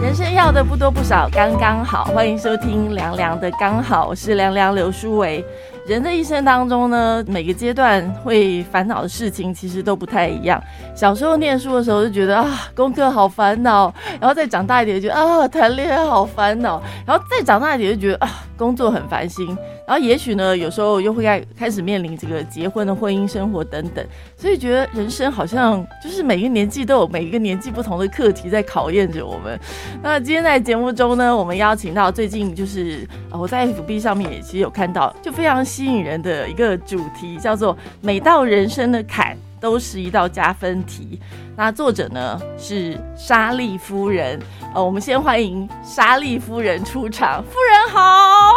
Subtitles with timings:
[0.00, 2.04] 人生要的不多不少，刚刚好。
[2.04, 5.44] 欢迎收听凉凉的刚好，我是凉凉刘书伟。
[5.88, 10.62] 人的一生当中呢，每个阶段会烦恼的事情其实都不太一样。
[10.94, 13.90] 小时候念书的时候就觉得啊，功课好烦恼；
[14.20, 19.56] 然后再长大一点，觉得啊，谈恋爱好烦恼；然后再长大一点，就觉得啊，工作很烦心。
[19.86, 24.04] 然后也许呢，有时候又会开开始面临这个结婚的婚姻生活等等。
[24.36, 29.58] 所以觉得人生好像就是每个年纪都有每一个年纪不同的课题在考验着我们。
[30.02, 35.64] 那今天在节目中呢，我们邀请到最近就是我在 FB 上面也其实有看到，就非常。
[35.78, 41.20] 吸引人的一个主题叫做“每道人生的坎都是一道加分题”。
[41.58, 44.38] 那作者呢是莎莉夫人。
[44.72, 47.42] 呃，我们先欢迎莎莉夫人出场。
[47.42, 48.54] 夫人好。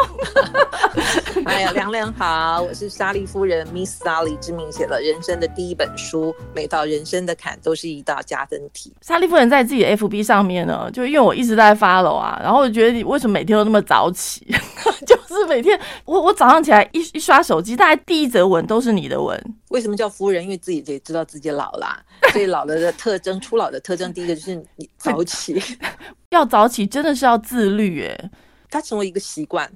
[1.45, 6.31] 哎呀，凉凉好，我是莎莉夫人，Miss Sally 之名写了人生的第一本书。
[6.53, 8.93] 每道人生的坎都是一道加分题。
[9.01, 14.45] 莎莉夫人在自己的 FB 上面呢，就因为我一直在 follow 啊，然后我觉得你为什么每天都那么早起？
[15.07, 19.35] 就是每天，我我早上起来一一刷手机，大概第一则文都是你的文。
[19.69, 20.43] 为什么叫夫人？
[20.43, 21.97] 因为自己也知道自己老啦，
[22.33, 25.61] 所以老了的特征，初老的特征，第一个就是你早起。
[26.31, 28.31] 要早起真的是要自律哎，
[28.69, 29.71] 它成为一个习惯。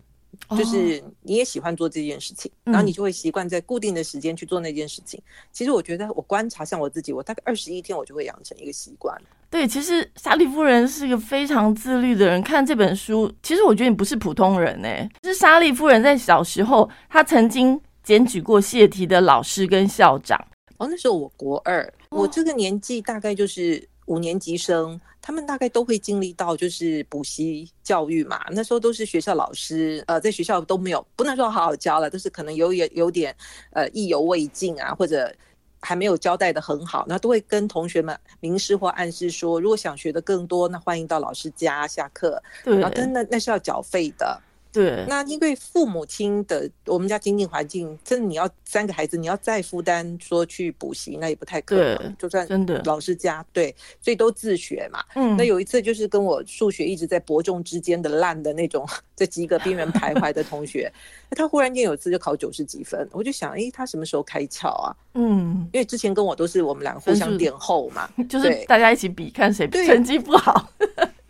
[0.49, 5.19] 就是你也喜欢做这件事情，然后你就会习惯在固定的时间去做那件事情。
[5.51, 9.19] 其实我觉得，我观察像我自己，我大概二十一天，我就会养成一个习惯。
[9.49, 12.43] 对，其实莎莉夫人是一个非常自律的人。
[12.43, 15.09] 看这本书，其实我觉得你不是普通人哎。
[15.23, 20.37] 是莎莉夫人在小时候，她曾经检举过泄题的老师跟校长。
[20.77, 24.99] 哦，那时候我国二，我这个年纪大概就是五年级生。
[25.21, 28.45] 他们大概都会经历到，就是补习教育嘛。
[28.51, 33.35] 那时候都是学校老师，呃，在学校都没有不能说好好教了，都是可能有有有点
[33.71, 35.33] 呃意犹未尽啊，或者
[35.81, 42.39] 还没有交代的很好，那都会跟同学们明示或暗示说，如果想学的更多，那欢迎到老师家下课。
[42.63, 44.39] 对，然后但那那是要缴费的。
[44.75, 52.15] 对，那因为父母亲的我们家经济环境，真的你要三个孩子，你要再负担说去补习，那也不太可能。
[52.19, 55.01] 就算真的老师家，对，所以都自学嘛。
[55.15, 58.85] 嗯，那有一次就是跟我数学一直在伯仲之间的烂的那种，
[59.15, 60.91] 在及格边缘徘徊的同学，
[61.31, 64.93] 他忽然间有一次就考九十几分，我就想，哎，他什么时候开窍啊？
[65.13, 70.69] 嗯，因为之前跟我都是我们两个互相点后嘛， 就是大家一起比看谁成绩不好。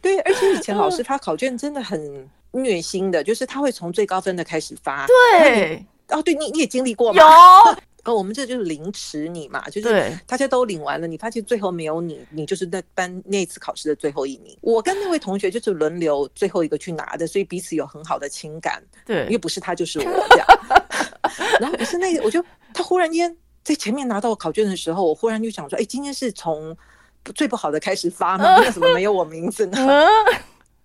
[0.02, 2.28] 对，而且以前老师 他考卷真的很。
[2.62, 5.06] 虐心的，就是他会从最高分的开始发。
[5.08, 7.22] 对，哦，对你你也经历过吗？
[7.22, 7.78] 有。
[8.06, 14.56] 哦，我们这就是凌迟你嘛，就是大家都领完了，你发现最后没有你，你就是那班那次考试的最后一名。
[14.62, 18.80] 我跟那位同学就是轮流最后一个去拿的，所以彼此有很好的情感。
[19.08, 20.48] 对，因为不是他就是我这样。
[21.60, 22.46] 然后不是那个，我就
[22.76, 26.78] 他忽然间在前面拿到考卷的时候，我忽然就想说，哎，今天是从
[27.34, 28.58] 最不好的开始发吗？
[28.62, 30.08] 为什么没有我名字呢？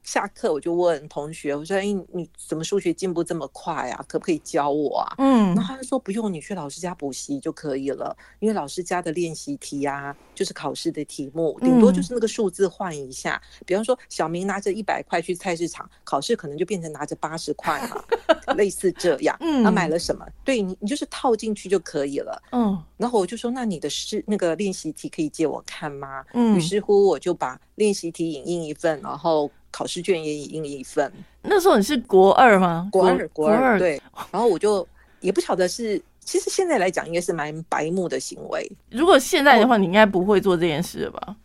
[0.03, 4.05] 下课我就问同学，我说：“哎，你怎么数学进步这么快啊？
[4.09, 8.17] 可不可以教我啊？”嗯，然后他就说：“不用，你去老师家补习就可以了。
[8.39, 13.41] 因为老师家的练习题啊，就是考试的题目，顶多就是那个数字换一下。
[13.67, 18.03] 比方说，小明拿着一百块去菜市场考试，可能就变成拿着八十块嘛，
[18.57, 19.37] 类似这样。
[19.63, 20.27] 他买了什么？
[20.45, 22.43] 对你，你就是套进去就可以了。
[22.53, 26.25] 嗯，然后我就说：那你的试那个练习题可以借我看吗？
[26.33, 29.51] 嗯，于是乎我就把练习题影印一份，然后。
[29.71, 31.13] 考试卷也印了一份。
[31.43, 32.89] 那时候你是国二吗？
[32.93, 34.01] 国二，国二，对。
[34.31, 34.87] 然后我就
[35.21, 38.71] 也不晓得是，其实现在来讲应该是蛮白目的行为。
[38.91, 41.37] 如果现在的话，你应该不会做这件事吧？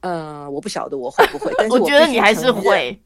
[0.00, 2.98] 呃，我不晓得我会不会，但是我 觉得你还是会。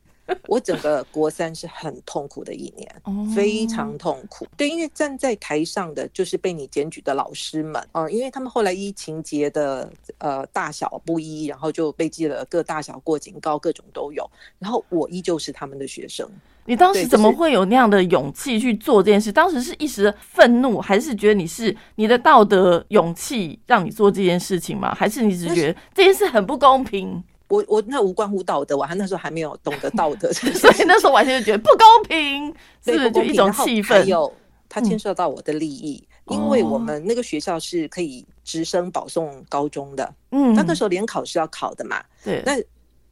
[0.46, 3.02] 我整个国三是很痛苦的一年，
[3.34, 4.46] 非常痛苦。
[4.56, 14.28] 对，因为站在台上的就是被你检举的老师们，嗯，因为他们后来依情节的呃大小不一，然后就被记了各大小过警告，各种都有。
[14.58, 16.28] 然后我依旧是他们的学生。
[16.66, 19.32] 你当时怎么会有那样的勇气去做这件事？
[19.32, 24.94] 当时是一时愤怒，还是觉得你是你的道德勇气让你做这件事情吗？
[24.94, 27.22] 还是你只觉得这件事很不公平？
[27.50, 34.04] 我我那无关乎道德，我还那时候还没有懂得道德， 所以那时候完全就觉得不公平，是就一种气氛。
[34.04, 34.32] 有
[34.68, 42.40] 它牵涉到我的利益，因为我们那个学校是可以直升保送高中的，嗯，那那时候联考是要考的嘛，对。
[42.46, 42.52] 那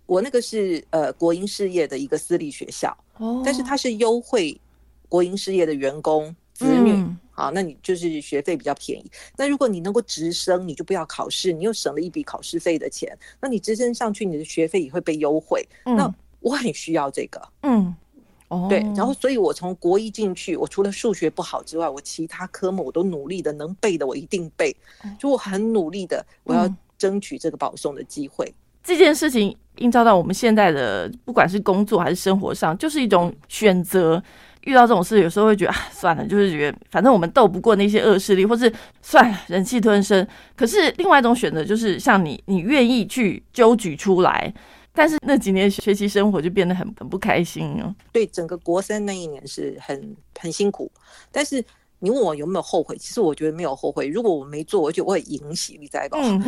[0.06, 4.58] 我那个是呃国营事业的一个私立学校，哦，但是它是优惠
[5.08, 7.04] 国营事业的员工子女。
[7.38, 9.08] 好，那你就是学费比较便宜。
[9.36, 13.16] 那如果你能够直升，你就不要考试，你又省了一笔考试费的钱。
[13.40, 15.64] 那你直升上去，你的学费也会被优惠。
[15.84, 17.40] 那我很需要这个。
[17.62, 17.94] 嗯，
[18.48, 18.80] 哦，对。
[18.96, 24.74] 然后，所以我从国一进去，我除了数学不好之外，我其他科目我都努力的，能背的我一定背。
[25.16, 26.68] 就我很努力的，我要
[26.98, 28.52] 争取这个保送的机会。
[28.82, 34.20] 这件事情映照到我们现在的不管是工作还是生活上，就是一种选择。
[34.68, 38.70] 遇到这种事，有时候会觉得啊，算了，就是觉得反正我们斗不过那些恶势力，或是
[39.00, 40.26] 算了，忍气吞声。
[40.54, 44.52] 可是另外一种选择，就是像你，你愿意去揪举出来。
[44.92, 47.94] 但是那几年学习生活就变得很很不开心哦。
[48.12, 50.90] 对，整个国三那一年是很很辛苦。
[51.30, 51.64] 但是
[52.00, 54.08] 你问我有没有后悔，其实我觉得没有后悔。
[54.08, 56.18] 如果我没做，我就我会赢喜， 你在搞？
[56.20, 56.38] 嗯，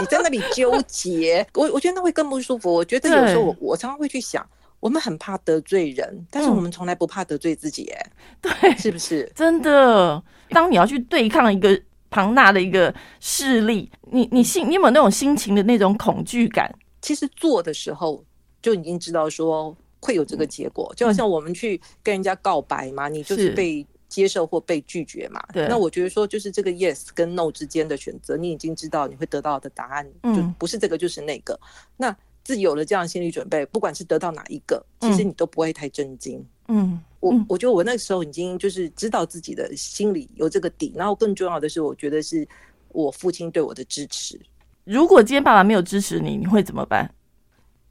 [0.00, 2.72] 你在那里纠结，我我觉得那会更不舒服。
[2.72, 4.44] 我觉得有时候我我常常会去想。
[4.82, 9.30] 我们很怕得罪人，但是我们从来不怕得罪自己，哎，对，是不是？
[9.32, 10.20] 真的，
[10.50, 11.80] 当你要去对抗一个
[12.10, 16.68] 庞大的一个势力，你你心你有没有那种心情的那种恐惧感？
[17.00, 18.24] 其实做的时候
[18.60, 25.40] 就已经知道说会有这个结果，就好像我们去跟人家告白嘛，你就是被接受或被拒绝嘛。
[25.52, 30.04] 对，那我觉得说就是这个 yes 跟 no 之间的选择，你已经知道你会得到的答案，
[30.34, 31.56] 就不是这个就是那个。
[31.96, 32.12] 那
[32.44, 36.44] 自己有了这样心理准备，不管是得到哪一个，其实你都不会太震惊。
[36.68, 42.46] 嗯，我我觉得我那个时候已经就是知道自己的心里有这个底，然后更重要的是，我觉得是
[42.88, 44.40] 我父亲对我的支持。
[44.84, 47.12] 如果今天爸爸没有支持你，你会怎么办？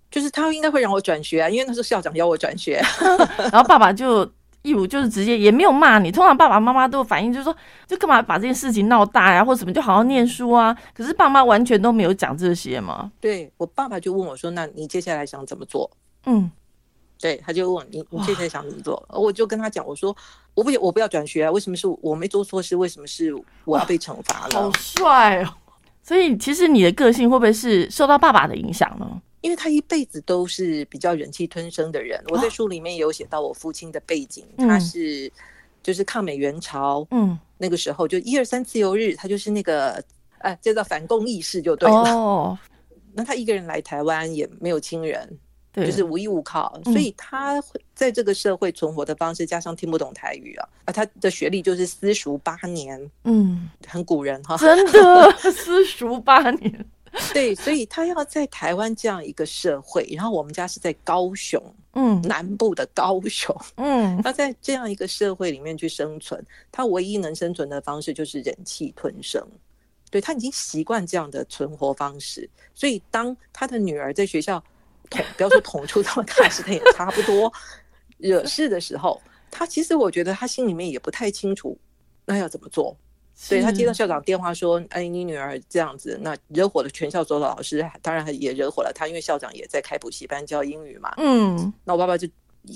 [0.09, 2.81] 就是他应该会让我转学啊，因为那时候校长要我转学，
[3.51, 4.29] 然后爸爸就。
[4.63, 7.55] 义务就是直接也没有骂你，通常爸爸妈妈都反应就是说，
[7.87, 10.75] 就干嘛把这件事情闹大呀，或者什么，就好好念书啊。
[10.93, 13.11] 可是爸妈完全都没有讲这些嘛。
[13.19, 15.89] 对我爸爸就问我说：“那你接下来想怎么做？”
[16.27, 16.51] 嗯，
[17.19, 20.15] 对，他就问你：“你接下来想怎么做？”我就跟他讲：“我说
[20.53, 22.75] 我不我不要转学啊，为什么是我没做错事？
[22.75, 23.33] 为什么是
[23.65, 25.49] 我要被惩罚了？”好帅哦！
[26.03, 29.21] 所以其实你的个性会不会是受到爸爸的影响呢？
[29.41, 35.31] 因为他一辈子都是比较忍气吞声的人，我在书里面有写到我父亲的背景，他是
[35.81, 40.03] 就是抗美援朝，嗯，那个时候就一二三自由日，他就是那个
[40.37, 42.09] 哎叫做反共义士就对了。
[42.13, 42.57] 哦，
[43.13, 45.27] 那他一个人来台湾也没有亲人，
[45.73, 47.59] 对，就是无依无靠，所以他
[47.95, 55.31] 在这个社会存活的方式，加上听不懂台语啊，啊，他的学历就是私塾八年，嗯，很古人哈，真的？
[55.51, 56.85] 私塾八年。
[57.33, 61.61] 对，所以他要在台湾这样一个社会，然后我们家是在高雄，
[61.93, 69.45] 嗯，南部的高雄，嗯， 他在这样一个社会里面去生存，他唯一能生存的方式就是忍气吞声。
[70.09, 74.61] 对他已经习惯这样的存活方式，所以当他的女儿在学校
[75.09, 77.51] 捅，不要说捅出这么大事，他也差不多
[78.17, 81.77] 惹事的时候，他其实我觉得他心里面也不太清楚
[82.25, 82.95] 那要怎么做。
[83.43, 92.27] 所以他接到校长电话说：“哎，你女儿这样子，那惹火了全校所有的老师，当然也惹火了他，因为校长也在开补习班教英语嘛。”嗯，那我爸爸就，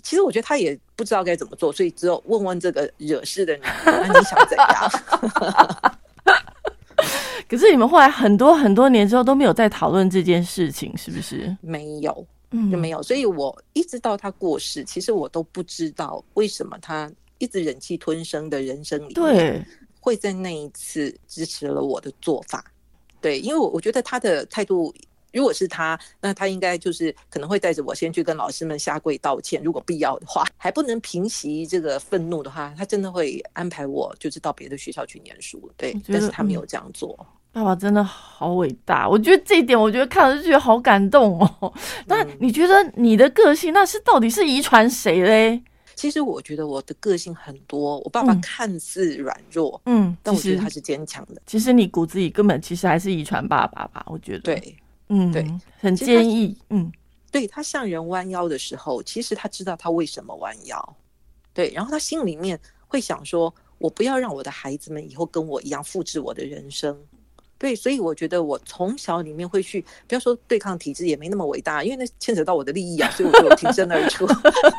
[0.01, 5.95] 其实我觉得他也不知道该怎么做，所以只有问问这个惹事的女儿， 那你想怎样？
[7.47, 11.55] 可是你们后来很多很多年之后都没有再讨论这件事情，是不是？
[11.61, 13.03] 没有，嗯，就没有。
[13.03, 19.67] 所以我一直到他过世，其实我都不知道为什么他一直忍气吞声的人生里面。
[20.05, 22.63] 会在那一次支持了我的做法，
[23.19, 24.93] 对，因为我我觉得他的态度，
[25.33, 37.17] 如果是他，那他应该就是可能会带着我先去跟老师们下跪道歉，如果必要的话，还不能平息这个愤怒的话，他真的会安排我就是到别的学校去念书，对，但是他没有这样做。
[37.51, 41.73] 爸爸真的好伟大，我觉得这一点，我觉得看了就觉得好感动哦。
[42.05, 45.63] 那你觉得你的个性，那是到底是遗传谁嘞？
[45.95, 51.41] 其实我觉得我的个性很多，我爸爸看似软弱，嗯，但我觉得他是坚强的。
[51.45, 54.05] 其实你骨子里根本其实还是遗传爸爸吧？
[54.07, 54.77] 我觉得对，
[55.09, 55.49] 嗯，对，
[55.79, 56.91] 很坚毅，嗯，
[57.31, 60.97] 对他向人弯腰的时候，其实他知道他为什么弯腰，
[61.53, 66.97] 对，然后他心里面会想说，我不要让我的孩子们以后跟我一样复制我的人生。
[67.65, 74.27] 对，所以我觉得我从小里面会去，不要说对抗体制，也没那么伟大，因为那牵扯到我的利益啊，所以我就挺身而出。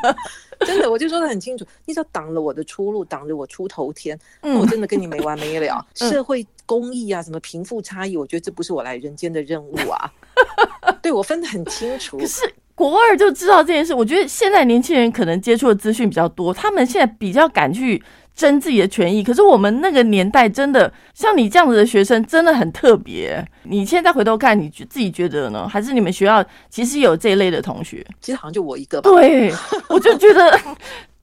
[0.65, 5.85] 真的，我就说的很清楚，你只要挡了我的出路，挡着我出头天，我真的跟你没完没了。
[5.95, 10.09] 社会公益啊，什么贫富差异，我觉得这不是我来人间的任务啊。
[11.03, 12.17] 对我分得很清楚。
[12.17, 18.01] 可是国二就知道这件事，我觉得现在年轻人可能接触的资讯比较多，他们现在比较敢去。
[18.37, 23.43] 争自己的权益，可是我们那个年代真的像你这样子的学生真的很特别。
[23.63, 25.67] 你现在回头看，你自己觉得呢？
[25.67, 28.05] 还是你们学校其实有这一类的同学？
[28.21, 29.09] 其实好像就我一个吧。
[29.09, 29.51] 对，
[29.89, 30.55] 我就觉得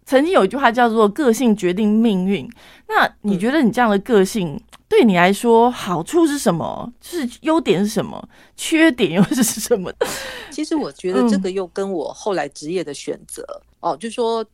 [0.05, 2.51] 曾经有一句话叫做“个性决定命运”。
[2.91, 4.61] 那你觉得你这样的个性
[4.95, 6.93] 对你来说好处是什么？
[7.01, 8.29] 就是优点是什么？
[8.57, 9.93] 缺点又是什么？
[10.53, 13.45] 其实我觉得这个又跟我后来职业的选择
[13.81, 14.45] 哦，就说。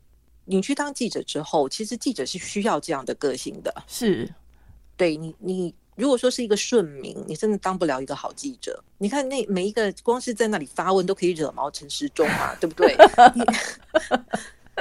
[0.46, 3.72] 你去当记者之后，其实记者是需要这样的个性的。
[3.86, 4.28] 是，
[4.96, 8.82] 对你，你如果说是一个顺民，你真的当不了一个好记者。
[8.98, 12.96] 你看那每一个光是在那里发问都可以惹毛陈时中嘛，对不对？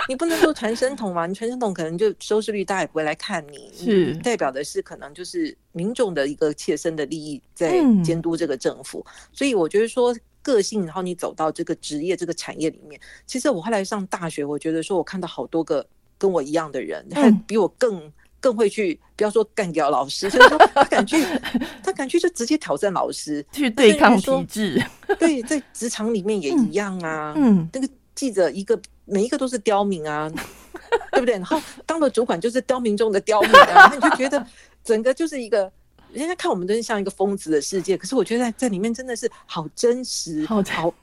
[0.07, 1.25] 你你不能说传声筒嘛？
[1.25, 9.05] 你传声筒可能就收视率大家也不会来看你，是代表的是可能就是民众的一个切身的利益在监督这个政府。
[9.31, 15.85] 所以我觉得说个性，然后你走到这个职业这个产业里面，其实我后来上大学，我觉得说我看到好多个
[16.17, 18.11] 跟我一样的人，还比我更。
[18.41, 21.21] 更会去，不要说干掉老师，就是说他敢去，
[21.83, 24.81] 他敢去就直接挑战老师，去对抗体制。
[25.19, 27.33] 对，在职场里面也 一样啊。
[27.35, 30.31] 嗯，那个记者一个每一个都是刁民啊，
[31.11, 31.35] 对不对？
[31.35, 34.45] 然后当了主管就是刁民中的刁民啊，你就觉得
[34.83, 35.71] 整个就是一个
[36.11, 40.93] 人家看我们真是像一个疯子的世界，可是我觉得在里面真的是好真实，好 好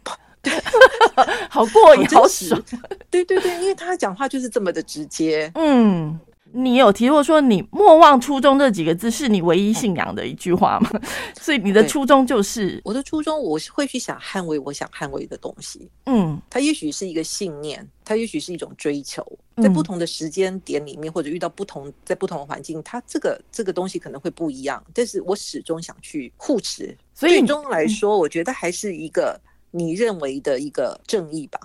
[1.49, 2.63] 好过瘾，好爽。
[3.11, 5.51] 对对对，因为他讲话就是这么的直接。
[5.55, 6.19] 嗯。
[6.57, 10.91] 你有提过说你莫忘初衷这几个字是你唯一信仰的一句话吗？
[11.39, 15.87] 所以你的初衷就是我的初衷，我是会去想捍卫我想捍卫的东西。
[16.07, 19.23] 嗯，它也许是一个信念，它也许是一种追求，
[19.63, 24.83] 在不同的时间点里面，或者遇到不同在不同的环境，它这个这个东西可能会不一样。
[24.95, 26.97] 但是我始终想去护持。
[27.13, 29.39] 所以最终来说，我觉得还是一个
[29.71, 31.61] 你认为的一个正义吧。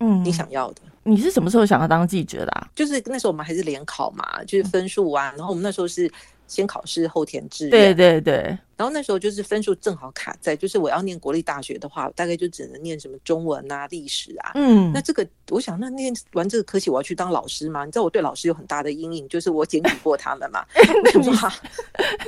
[0.00, 0.82] 嗯，你想要的。
[1.04, 2.68] 你是什么时候想要当记者的？
[2.74, 5.32] 就是那时候我们还是联考嘛，就是分数啊。
[5.36, 6.10] 然后我们那时候是
[6.46, 7.70] 先考试后填志愿。
[7.70, 8.58] 对对对。
[8.76, 14.52] 然后那时候就是分数正好卡在，就是我要念国立大学的话，大概就只能念什么中文啊、历史啊。
[14.54, 14.90] 嗯。
[14.92, 17.84] 那这个我想，那念完这个科系，我要去当老师吗？
[17.84, 20.64] 你知道我对老师有很大的阴影，就是我检举过他们嘛。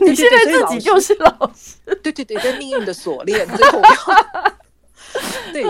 [0.00, 1.76] 你 现在自己就是老师。
[2.02, 3.80] 对对对，在命运的锁链最后。
[5.52, 5.64] 对。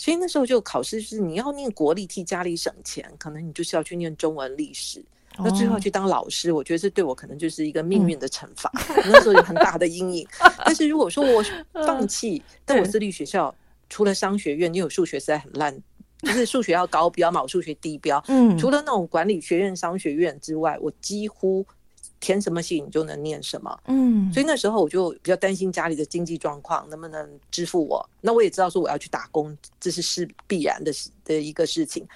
[0.00, 5.04] 所以那时候就考试，是你要念国立替家里省钱，可能你就是要去念中文历史。
[5.36, 8.72] 那最后去当老师，我觉得这对我可能就是一个命运的惩罚。
[9.04, 10.26] 那时候有很大的阴影。
[10.64, 11.44] 但是如果说我
[11.86, 13.54] 放弃，但我私立学校
[13.90, 15.78] 除了商学院，因为我数学实在很烂，
[16.22, 18.24] 就是数学要高标嘛，我数学低标。
[18.28, 21.66] 嗯，除了那种管理学院、商学院之外，我几乎。
[22.20, 28.08] 填什么信你就能念什么，嗯，所以那时候我就比较担心家里的经济状况能不能支付我。
[28.20, 30.92] 那我也知道说我要去打工，这是是必然的
[31.24, 32.06] 的一个事情。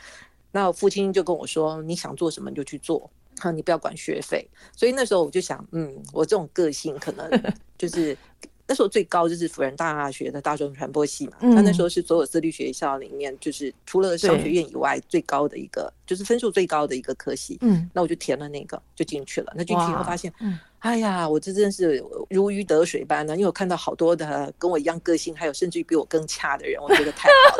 [0.53, 4.47] 那父亲就跟我说：“你想做什么你就去做，哈， 你不要管学费。”
[4.77, 7.29] 所以那时候我就想，嗯，我这种个性可能
[7.77, 8.17] 就是。
[8.66, 17.59] 那时候最高就是辅仁大学的大众传播系嘛，他那时候是所有私立学校里面，就是除了商学院以外最高的一个，就是分数最高的一个科系。
[17.61, 19.52] 嗯，那我就填了那个，就进去了。
[19.54, 20.33] 那进去以后发现，
[20.78, 27.56] 哎呀，我这真是如鱼得水般的，因为我看到好多的跟我一样个性，还有甚至于比我更差的人，我觉得太好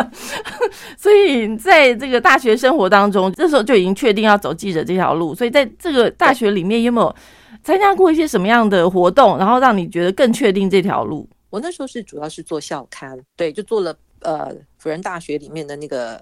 [0.00, 0.10] 了。
[0.96, 5.34] 所以在这个大学生活当中，这时候就已经确定要走记者这条路。
[5.34, 7.14] 所以在这个大学里面有没有？
[7.62, 11.28] 参加过一些什么样的活动，然后让你觉得更确定这条路？
[11.50, 16.20] 我那时候是主要是做校刊，对，就做了呃辅仁大学里面的那个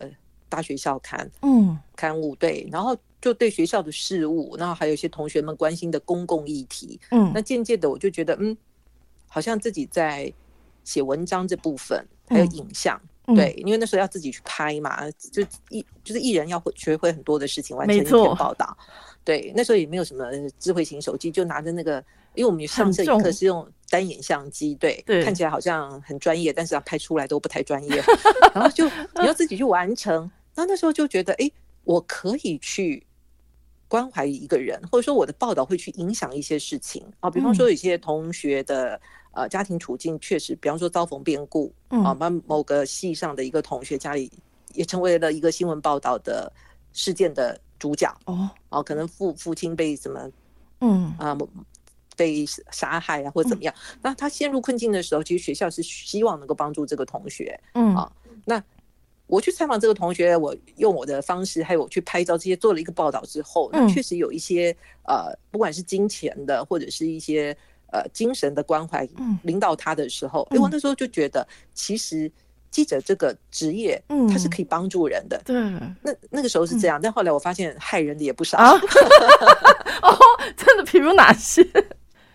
[0.49, 8.57] 大学校刊，嗯，刊物对，然后就对学校的事务，然后还有一些同学们关心的公共议题，嗯，那渐渐的我就觉得，嗯，
[9.27, 10.33] 好像自己在
[10.83, 12.99] 写文章这部分还有影像，
[13.37, 18.75] 对，因为那时候要自己去拍嘛，就艺就是艺人要会学会很多的事情，完成一篇报道。
[19.29, 20.25] 对，那时候也没有什么
[20.59, 22.03] 智慧型手机，就拿着那个，
[22.35, 28.03] 因为我们上摄影课是用单眼相机，对，看起来好像很专业，但是它拍出来都不太专业。
[28.55, 30.15] 然后就你要自己去完成，
[30.55, 31.51] 然后那时候就觉得，哎，
[31.85, 33.07] 我可以去
[33.87, 37.31] 关怀一个人，或者说我的报道会去影响一些事情啊。
[37.31, 38.99] 比方说，有些同学的
[39.33, 44.33] 呃家庭处境确实，比方说遭逢变故啊，把某个系上的一个同学家里
[44.73, 46.51] 也成为了一个新闻报道的
[46.95, 47.61] 事件的。
[47.79, 48.13] 主角。
[48.27, 50.31] 哦，哦，可能父父亲被什么，
[50.81, 51.15] 嗯。
[51.19, 51.37] 啊，
[52.17, 53.73] 被杀害啊，或者怎么样？
[54.03, 57.95] 那他陷入困境的时候，其实学校是希望能够帮助这个同学，嗯。
[57.95, 58.11] 啊。
[58.45, 58.63] 那
[59.27, 67.57] 我去采访这个同学，我用我的方式，还有我去拍照这些，做了一个报道之后，那确实有一些呃，不管是金钱的，或者是一些
[67.93, 69.09] 呃精神的关怀，
[69.43, 72.31] 领导他的时候，哎，我那时候就觉得其实。
[72.71, 75.57] 记者这个职业，嗯，他是可以帮助人的，对。
[76.03, 78.73] 那那个时候是这样，但后来我发现害人的也不少啊。
[80.03, 80.17] 哦，
[80.57, 81.67] 真的，比如哪些？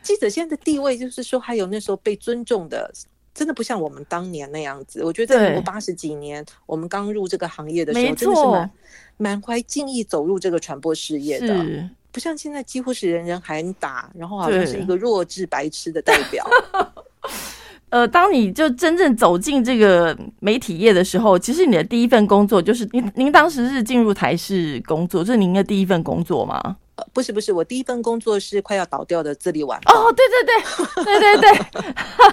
[0.02, 2.92] 记者现在的地位，就是说还有那时候被尊重的，
[3.34, 5.04] 真的不像我们当年那样子。
[5.04, 8.72] 我觉得在民国八十几年，我们刚入这个行业的时候，真的是满
[9.18, 16.46] 满怀敬意走入这个传播事业的，不像现在几乎是人人喊打，然后好像是一个弱智白痴的代表。
[17.94, 26.78] 呃，当你就真正走进这个媒体业的时候，其实你的第一份工作就是您您当时是进入台视工作，这是您的第一份工作吗？
[26.96, 29.94] 呃，不是不是，我第一份工作是快要倒掉的《自立晚报》。
[29.96, 31.60] 哦，对对对对对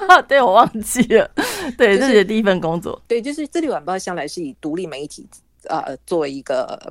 [0.09, 1.31] 对，对我忘记了，
[1.77, 2.99] 对，这是第一份工作。
[3.07, 5.29] 对，就是《自立晚报》向来是以独立媒体
[5.69, 6.91] 呃作为一个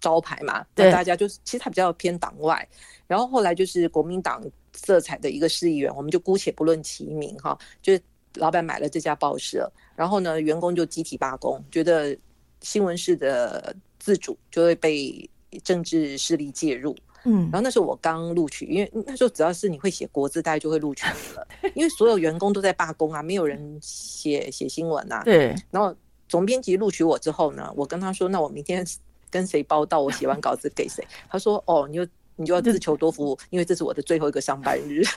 [0.00, 2.68] 招牌嘛，对大家就是其实它比较偏党外。
[3.08, 4.40] 然后后来就是国民党
[4.74, 8.00] 色彩的一个市议员，我们就姑且不论其名哈，就是
[8.34, 12.16] 老板买了这家报社，然后呢，员工就集体罢工，觉得
[12.60, 15.28] 新闻室的自主就会被。
[15.62, 21.46] 政治势力介入，嗯，然后那时候我刚录取，因为那时候只要是你会写国字，大家就会录取你了。
[21.76, 25.22] 因为所有员工都在罢工啊，没有人写写新闻啊。
[25.22, 25.54] 对。
[25.70, 25.94] 然后
[26.28, 28.84] 总编辑录取我之后呢，我跟他说：“那我明天
[29.30, 30.00] 跟谁报道？
[30.00, 32.04] 我写完稿子给谁？”他说：“哦，你就
[32.36, 35.02] 你就要自求多福，因为这是我的最后一个上班日。”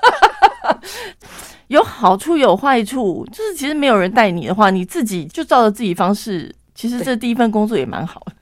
[1.68, 8.34] 有好处有坏处，就是其实没有人带你的话，你自己就照着自己方式，其实这第一份工作也蛮好的。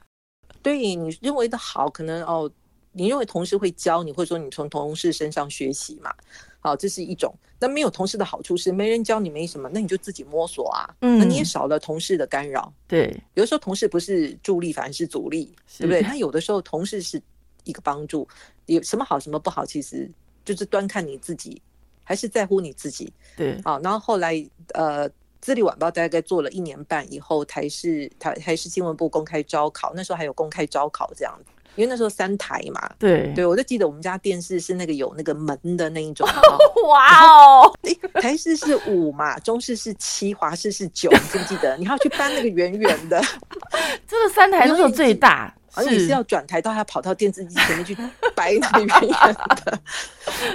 [0.62, 2.50] 对你认为的好，可能哦，
[2.92, 6.12] 你认为同事会教你，或者说你从同事身上学习嘛？
[6.60, 7.34] 好，这是一种。
[7.60, 10.90] 那没有同事的好处是，没人教你没什么，那你就自己摸索啊。
[11.02, 12.72] 嗯，那你也少了同事的干扰。
[12.88, 16.02] 对，有的时候同事不是助力，反而是阻力，对不对？
[16.02, 17.22] 那有的时候同事是
[17.66, 18.26] 一个帮助，
[18.68, 20.10] 有什么好，什么不好，其实
[20.46, 21.62] 就是端看你自己，
[22.04, 23.12] 还是在乎你自己。
[23.36, 24.44] 对，好，然后后来
[24.74, 25.10] 呃。
[25.48, 32.90] 《自立晚报》大概做了一年半以后，台视台台视新闻部公开招考，那时候还有公开招考这样子，因为那时候三台嘛。
[32.98, 36.28] 对对，我就记得我们家电视是那个有那个门的那一种。
[36.90, 37.72] 哇哦！
[38.16, 41.78] 台视是五嘛，中视是七，华视是九，记不记得？
[41.78, 43.22] 你还要去搬那个圆圆的。
[44.08, 47.96] 这个三台都是最大，而你是要转台到他跑到电视机前面去
[48.36, 49.80] 摆那个圆圆的。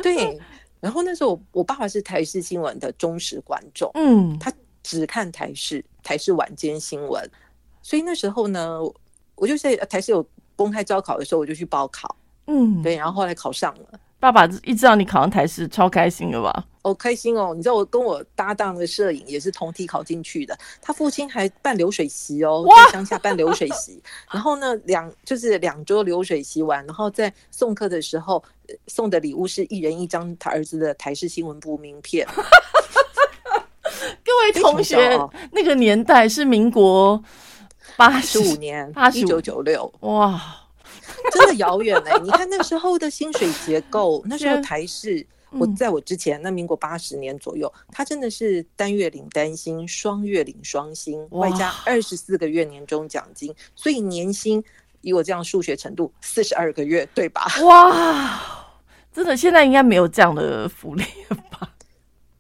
[0.03, 0.39] 对，
[0.81, 4.53] 然后那时候我我爸爸是台视新闻的忠实观众，嗯，他。
[4.83, 7.23] 只看台视，台视晚间新闻，
[7.83, 8.81] 所以那时候呢，
[9.35, 14.01] 我就在台视有公开招考的时候，我就去报考，嗯，对，然后后来考上了。
[14.21, 16.67] 爸爸一知道你考上台师，超开心的吧？
[16.83, 17.53] 哦，开心哦！
[17.55, 28.43] 你知道我跟我搭档的摄影也是同梯考进去的，他父亲还办流水席哦，在乡下办流水席， 然后呢，两就是两桌流水席完，然后在送客的时候
[28.87, 32.27] 送的礼物是一人一张他儿子的台式新闻部名片。
[34.25, 35.19] 各位同学，
[35.53, 37.23] 那个年代是民国
[37.97, 40.41] 八十五年，一九九六，哇，
[41.33, 42.19] 真的遥远哎！
[42.23, 54.63] 你看那时候的薪水结构，那时候台式，我在我之前，那民国八十年左右，他真的是单月领单薪，双月领双薪，外加二十四个月年终奖金，所以年薪
[55.01, 57.47] 以我这样数学程度，四十二个月，对吧？
[57.65, 58.41] 哇，
[59.13, 61.75] 真的，现在应该没有这样的福利了吧？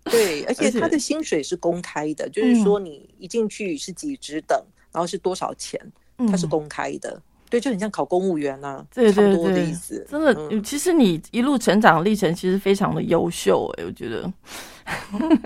[0.05, 4.61] 对，而且他的薪水是公开的，就是说你一进去是几职等，
[4.93, 5.81] 然后是多少钱，
[6.29, 7.21] 他是公开的。
[7.51, 10.07] 对，就很像考公务员啊，对对对的意思。
[10.09, 14.33] 真的，其实你一路成长历程其实非常的优秀哎，我觉得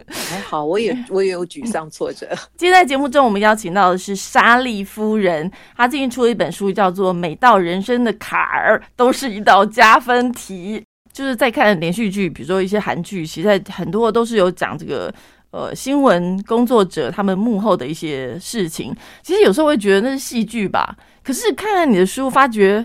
[0.09, 0.65] 还好。
[0.65, 2.29] 我也 我也有沮丧挫折。
[2.57, 10.79] 今天在节目中，我们邀请到的是莎莉夫人，她最近出了一本书，叫做《每道人生的坎儿都是一道加分题》。
[11.13, 15.15] 就是在看连续剧，比如说一些韩剧，其实很多都是有讲这个
[15.55, 18.93] 呃新闻工作者他们幕后的一些事情。
[19.23, 22.85] 其实有时候会觉得那是戏剧吧，可是看看你的书，发觉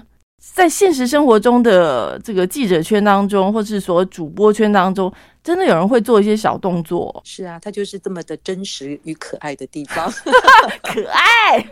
[0.54, 5.12] 在现实生活中的这个记者圈当中，或是说主播圈当中，
[5.44, 7.20] 真的有人会做一些小动作。
[7.26, 10.08] 是啊，它就是这么的真实与可爱的地方
[10.84, 11.68] 可爱。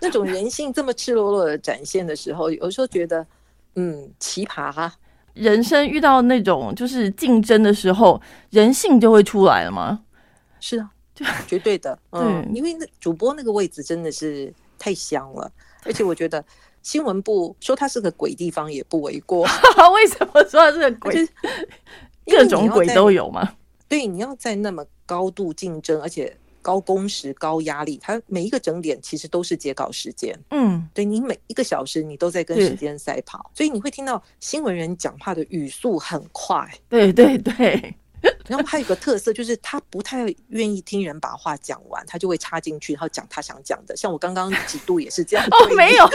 [0.00, 3.26] 那种人性这么赤裸裸的展现的时候，有时候觉得。
[3.76, 4.94] 嗯，奇葩哈！
[5.34, 8.20] 人生遇到那种就是竞争的时候，
[8.50, 10.00] 人性就会出来了吗？
[10.60, 11.98] 是啊，就绝对的。
[12.10, 15.50] 嗯，因为那主播那个位置真的是太香了，
[15.84, 16.44] 而且我觉得
[16.82, 19.42] 新闻部说它是个鬼地方也不为过。
[19.94, 21.28] 为什么说它是个鬼？
[22.26, 23.52] 各种鬼都有吗？
[23.88, 26.36] 对，你要在那么高度竞争，而且。
[26.64, 30.34] 高工时、高压力，它每一个整点其实都是截稿时间。
[30.50, 36.66] 嗯，对你每一个小时你都在跟时间赛跑，所以你会听到新闻人讲话的语速很快。
[36.88, 37.94] 对对对，
[38.48, 43.94] 然后还有个特色就是他不太愿意听人把话讲完，他就会插进去，然后讲他想讲的。
[43.94, 45.46] 像我刚刚几度也是这样。
[45.50, 46.08] 哦，没有。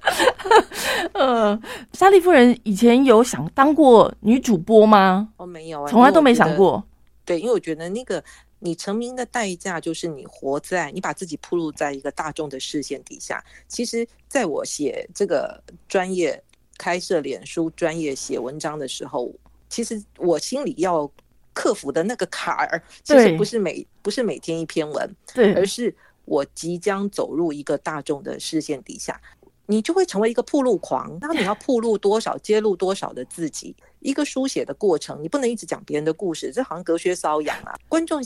[1.14, 1.58] 呃，
[1.94, 5.30] 莎莉夫人以前有想当过女主播吗？
[5.38, 6.84] 哦，没有，从来都没想过。
[7.24, 8.22] 对，因为我觉得那个。
[8.64, 13.44] 你成名的代价就是你活在你把自己铺露在一个大众的视线底下。
[13.66, 16.40] 其实，在我写这个专业
[16.78, 19.32] 开设脸书专业写文章的时候，
[19.68, 21.10] 其实我心里要
[21.52, 25.94] 克服的那个坎儿，其实不是每不是每天一篇文，对，而是
[26.24, 29.20] 我即将走入一个大众的视线底下。
[29.66, 31.16] 你就会成为一个铺路狂。
[31.20, 33.74] 那你要铺路多少，揭露多少的自己？
[34.00, 37.72] 一个书写的过程，你不能一直讲别人的故事，这好像隔靴搔痒啊！
[37.88, 38.20] 观众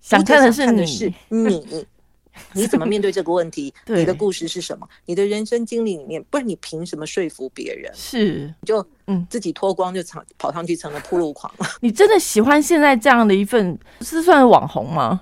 [0.00, 1.86] 想看的是你， 你
[2.52, 3.72] 你怎么面对这个问题？
[3.86, 4.88] 你的故事是什么？
[5.06, 7.92] 你的人生经历里面，不然你凭什么说服别人？
[7.94, 11.52] 是，就嗯，自己脱光就跑跑上去成了铺路狂。
[11.80, 15.20] 你真的喜欢现在这样的一份，是算网红吗？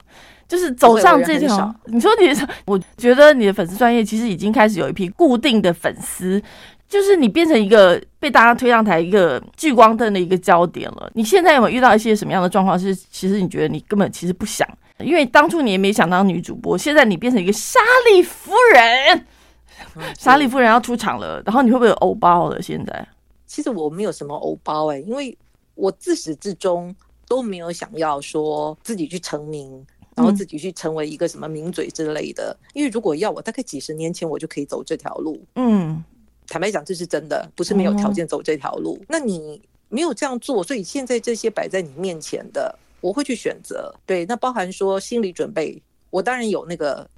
[0.49, 2.29] 就是走上这条，你说你，
[2.67, 6.41] 我觉得你的粉丝专业其实已经开始有一批固定的粉丝，
[6.89, 11.11] 就是你变成一个被大家推上台一个聚光灯的一个焦点了。
[11.15, 12.79] 你现在有没有遇到一些什么样的状况？
[12.79, 14.67] 是其实你觉得你根本其实不想，
[14.99, 19.27] 因为当初你也没想当女主播，现在你变成一个莎莉夫人，
[20.19, 22.63] 莎莉夫人要出场了，然后你会不会有欧包了？
[22.63, 23.09] 现在
[23.47, 25.37] 其实我没有什么欧包哎，因为
[25.75, 26.95] 我自始至终
[27.27, 29.85] 都没有想要说自己去成名。
[30.17, 35.39] 然后自己去成为一个什么名嘴之类的，因为如果要我，大概几十年前我就可以走这条路。
[35.57, 36.03] 嗯，
[36.49, 38.99] 坦白讲，这是真的，不是没有条件走这条路。
[39.09, 43.95] 那你没有这样做，所以现在这些摆在你面前的，我会去选择。
[44.05, 45.81] 对，那包含说心理准备，
[46.11, 47.09] 我当然有那个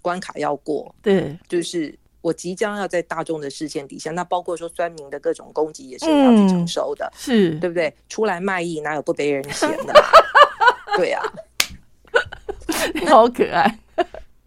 [0.00, 0.94] 关卡要过。
[1.02, 7.94] 对，就是我即将要在大众的视线底下，那包括说酸民的各种攻击，也是要去承受的，是对不对？
[8.08, 9.94] 出来卖艺，哪有不被人嫌的？
[10.96, 11.20] 对呀。
[12.94, 13.78] 你 好可爱，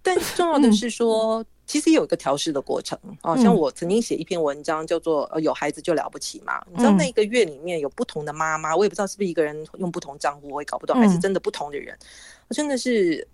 [0.04, 3.36] 但重要的是说，其实有一个调试的过程啊。
[3.38, 6.64] 像我曾经写一篇文章，叫做“有孩子就了不起”嘛。
[6.72, 11.98] 你知道那一个月里面有不同的妈妈，我也不知道是不是一个人用不同账户，我也搞不懂，还是真的不同的人。
[12.48, 13.28] 我真的是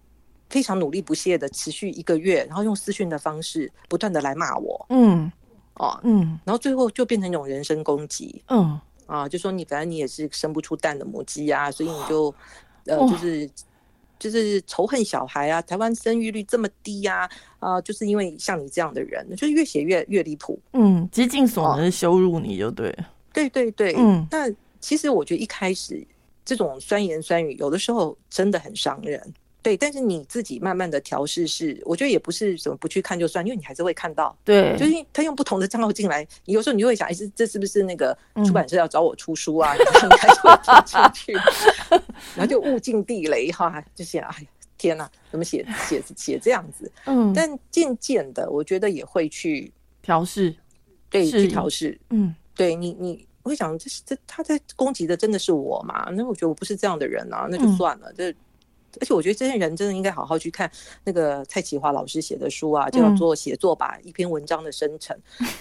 [0.50, 4.86] 非常努力不懈的持续一个月，然后用私讯的方式不断的来骂我。
[4.90, 5.32] 嗯，
[5.76, 8.42] 哦，嗯，然后最后就变成一种人身攻击。
[8.48, 12.34] 嗯，啊，就说你反正你也是生不出蛋的母鸡啊，所以你就
[12.86, 13.50] 呃就是。
[14.22, 20.60] 就是仇恨小孩啊，台湾生育率这么低呀，啊，就是因为像你这样的人，就越写越越离谱。
[20.74, 22.96] 嗯，极尽所能羞辱你就对。
[23.34, 24.24] 对对对，嗯。
[24.30, 24.48] 那
[24.80, 26.06] 其实我觉得一开始
[26.46, 29.34] 这种酸言酸语，有的时候真的很伤人。
[29.64, 34.36] 对，但是你自己慢慢的调试是，我觉得也不是怎么不去看就算，因为你还是会看到。
[34.44, 39.74] 对，就是他用不同的账号进来，有时候你就会想，哎，这这是不是那个出版社要找我出书啊？
[39.78, 41.34] 然后开始会进去，
[42.36, 44.48] 然后就物尽地雷哈，就写，哎呀，
[44.80, 46.92] 天哪，怎么写写写这样子？
[47.06, 49.72] 嗯，但渐渐的，我觉得也会去
[50.02, 50.56] 调试，
[51.08, 51.96] 对，去调试。
[52.10, 56.10] 嗯，对你你我会想，这是这他在攻击的真的是我嘛？
[56.14, 58.34] 那我觉得我不是这样的人啊，那就算了，这。
[59.00, 60.70] 而且我觉得这些人真的应该好好去看
[61.04, 65.16] 那个蔡启华老师写的书啊，叫做写作吧一篇文章的生成，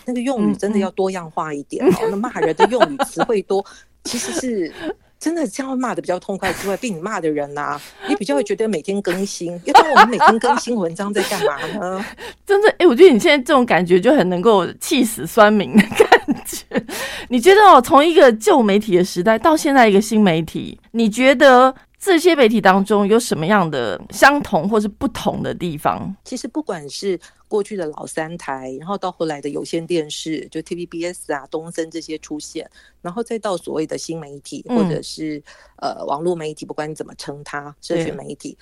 [0.05, 2.09] 那个用语真的要多样化一点哦。
[2.11, 3.65] 那骂人的用语词汇多，
[4.05, 4.73] 其实是
[5.19, 9.53] 真的这样骂的比较痛快之外，被你骂的人呐，也比较会觉得每天更新。
[9.65, 12.05] 要不然我们每天更新文章在干嘛呢？
[12.47, 16.65] 真的，哎，我觉得你现在这种感觉就很能够气死酸民的感觉。
[17.29, 21.75] 你觉得哦，从一个旧媒体的时代到现在一个新媒体，你觉得？
[22.01, 26.17] 这些媒体当中有什么样的相同或是不同的地方？
[26.25, 32.69] 其实不管是过去的老三台，然后到后来的有线电视，就 TVBS 啊、东森这些出现，
[33.03, 35.43] 然后再到所谓的新媒体或者是
[35.77, 38.57] 呃网络媒体，不管你怎么称它，社群媒体，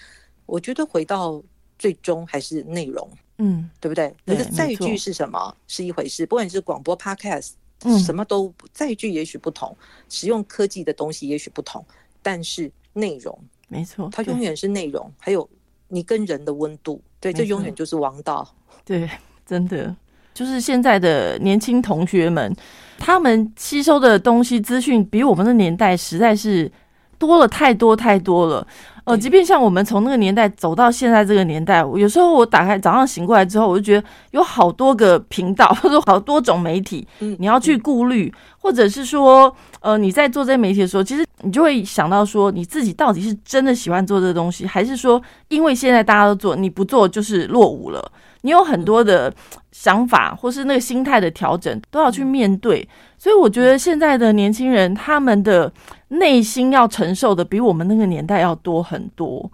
[0.45, 1.41] 我觉得回到
[1.79, 4.13] 最终还是内容，嗯，对不对？
[4.25, 7.53] 你的载具是什么是一回事，不管是广播、Podcast，
[8.05, 9.77] 什么都载具也许不同，
[10.09, 11.87] 使用科技的东西也许不同，
[12.21, 12.69] 但是。
[12.99, 15.11] 内容没错，它永远是内容。
[15.19, 15.49] 还有
[15.89, 18.47] 你跟人的温度，对，这永远就是王道。
[18.85, 19.09] 对，
[19.47, 19.95] 真的
[20.35, 22.55] 就是现在的年轻同学们，
[22.99, 26.71] 他们吸收的东西资讯比我们的年代实在是
[27.19, 28.67] 多了太多太多了。
[29.05, 48.13] 呃，即便像我们从那个年代走到现在这个年代，有时候我打开早上醒过来之后，我就觉得有好多个频道或者好多种媒体，嗯，你要去顾虑，或者是说，呃，你在做这些媒体的时候，其实你就会想到说，你自己到底是真的喜欢做这个东西，还是说，因为现在大家都做，你不做就是落伍了？
[48.43, 49.33] 你有很多的
[49.73, 52.89] 想法，或是那个心态的调整，都要去面对。
[53.19, 55.73] 所以我觉得现在的年轻人，他们的
[56.09, 59.51] 内心要承受的比我们那个年代要多很多。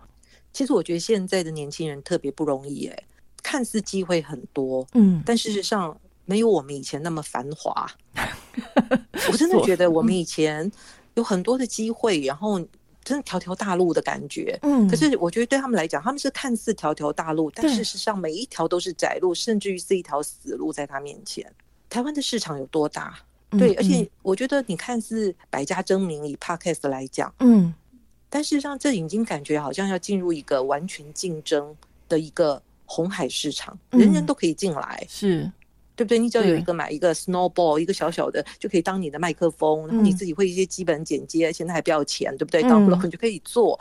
[0.52, 2.96] 其实我觉得现在的年轻人特别不容易，哎，
[3.42, 7.86] 看似机会很多，嗯，但事实上没有我们以前那么繁华。
[9.32, 10.70] 我真的觉得我们以前
[11.14, 12.58] 有很多的机会，然后
[13.02, 14.88] 真的条条大路的感觉，嗯。
[14.88, 21.50] 可是我觉得对他们来讲，他们是看似条条大路，但事实上每一条都是窄路，甚至于是一条死路在他面前。
[21.88, 23.18] 台湾的市场有多大？
[23.50, 27.72] 对，而且我觉得你看似百家争鸣，以 podcast 来讲，嗯，
[28.28, 31.76] 但事实上这已经感觉好像要进入一个完全竞争
[32.08, 35.06] 的一个红海市场，人人都可以进来。
[35.08, 35.48] 是，
[35.96, 36.18] 对不对？
[36.18, 42.62] 你只要有一个买一个 snowball，一个小小的就可以当你的麦克风，然后你自己会一些基本剪接，现在还不要钱，对不对？
[42.62, 43.78] 当 blog 就可以做，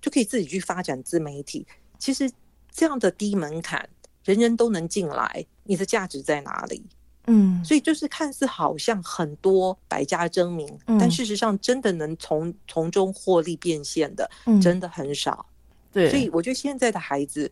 [0.00, 1.66] 就可以自己去发展自媒体。
[1.98, 2.30] 其实
[2.70, 3.88] 这样的低门槛，
[4.24, 6.82] 人人都能进来，你的价值在哪里？
[7.28, 14.28] 嗯，所以就是看似好像很多百家争鸣，但事实上真的能从从中获利变现的，
[14.60, 15.46] 真的很少。
[15.92, 17.48] 对，所以我觉得现在的孩子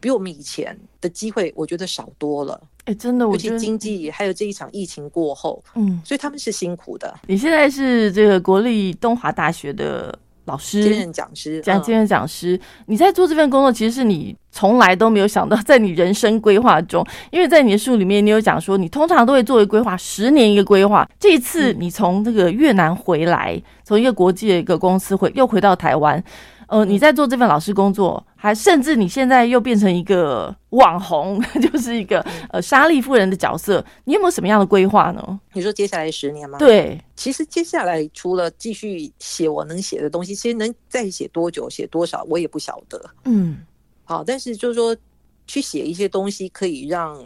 [0.00, 2.58] 比我们以前的机会，我觉得少多了。
[2.84, 7.14] 哎，真的，我觉得经济还有这一场疫情过后，嗯，所以他们是辛苦的。
[7.26, 10.18] 你现在是这个国立东华大学的。
[10.46, 12.58] 老师，兼任讲师，讲兼任讲师。
[12.86, 21.08] 你在做这份工作，其实是你从来都没有想到，在你人生规划中，因为在你的书里面，你有讲说，你通常都会作为规划十年一个规划。
[21.20, 26.22] 这一次，你从这个越南回来，从一个国际的一个公司回，又回到台湾。
[26.72, 35.40] 呃，你在做这份老师工作，还甚至你现在又变成一个网红， 就是一个呃莎莉夫人的角色，你有没有什么样的规划呢？
[35.52, 36.56] 你说接下来十年吗？
[36.58, 42.98] 对，其实接下来除了继续写我能写的东西，其实能再写多久、写多少，我也不晓得。
[43.24, 43.58] 嗯，
[44.04, 44.96] 好，但是就是说
[45.46, 47.22] 去写一些东西，可以让。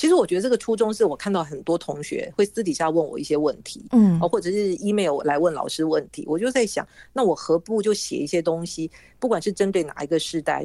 [0.00, 10.64] 其实我觉得这个初衷是我看到很多同学会私底下问我一些问题，嗯，或者是 email 来问老师问题，我就在想，那我何不就写一些东西，不管是针对哪一个世代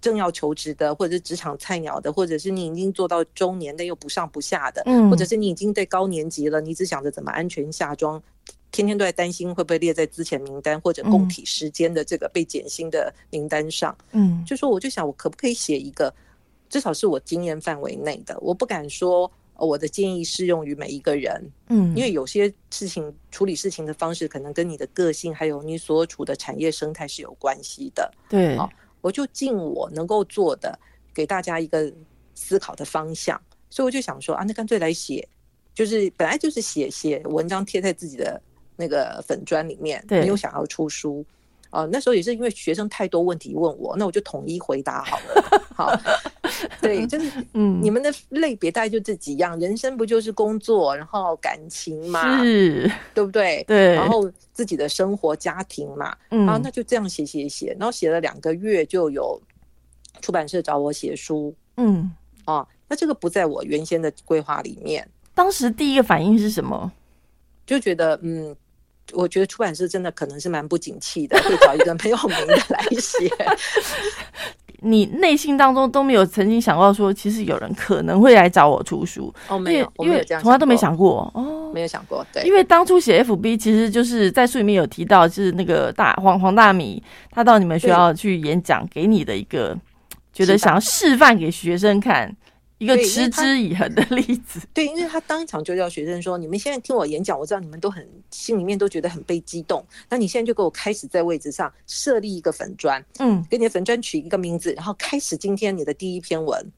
[0.00, 8.22] 正要求职的，或者是职场菜鸟的，或者是你已经做到中年但又不上不下的，嗯，或者是你已经在高年级了，你只想着怎么安全下庄，
[8.70, 16.14] 天天都在担心会不会列在之前名单或者供体时间的这个被减薪的名单上，嗯，就说我就想，我可不可以写一个？
[16.76, 28.12] 至少是我经验范围内的，我不敢说我的建议适用于每一个人，嗯，因为有些事情处理事情的方式可能跟你的个性还有你所处的产业生态是有关系的。
[28.28, 28.58] 对，
[29.00, 30.78] 我就尽我能够做的，
[31.14, 31.90] 给大家一个
[32.34, 33.40] 思考的方向。
[33.70, 35.26] 所以我就想说啊，那干脆来写，
[35.74, 38.38] 就是本来就是写写文章贴在自己的
[38.76, 41.24] 那个粉砖里面，没有想要出书。
[41.70, 45.66] 哦，那时候也是因为学生太多问题问我，那我就统一回答好了。
[45.74, 45.92] 好，
[46.80, 53.62] 对，就是嗯，你们的类别大概就这几样，人生不就是工作，然后感情嘛，是，对不对？
[53.66, 59.40] 对，然后自己的生活家庭嘛，嗯，啊，那就这样写写写，然后写了两个月就有
[60.22, 62.10] 出版社找我写书，嗯，
[62.44, 65.06] 啊，那这个不在我原先的规划里面。
[65.34, 66.90] 当时第一个反应是什么？
[67.66, 68.56] 就觉得嗯。
[69.12, 73.30] 我觉得出版社真的可能是蛮不景气的，会找一个没有名的来写。
[74.80, 82.24] 你内心当中都没有曾经想过说，其实有人可能会来找我出书哦，没有，因为从来都没想过哦，没有想过。
[82.32, 89.76] 对，因为当初写 FB，其实就是在书里面有提到，就是那个大黄黄大米，他到你们学校去演讲，给你的一个
[90.32, 92.36] 觉得想要示范给学生看。
[92.78, 99.82] 一个持之以恒的例子，对，因为他当场就叫学生说：“你们现在听我演讲，我知道你们都很心里面都觉得很被激动。
[100.10, 106.70] 那你现在就给我开始在位置上设立一个粉砖，嗯，给你的粉砖取一个名字，然后开始今天你的第一篇文。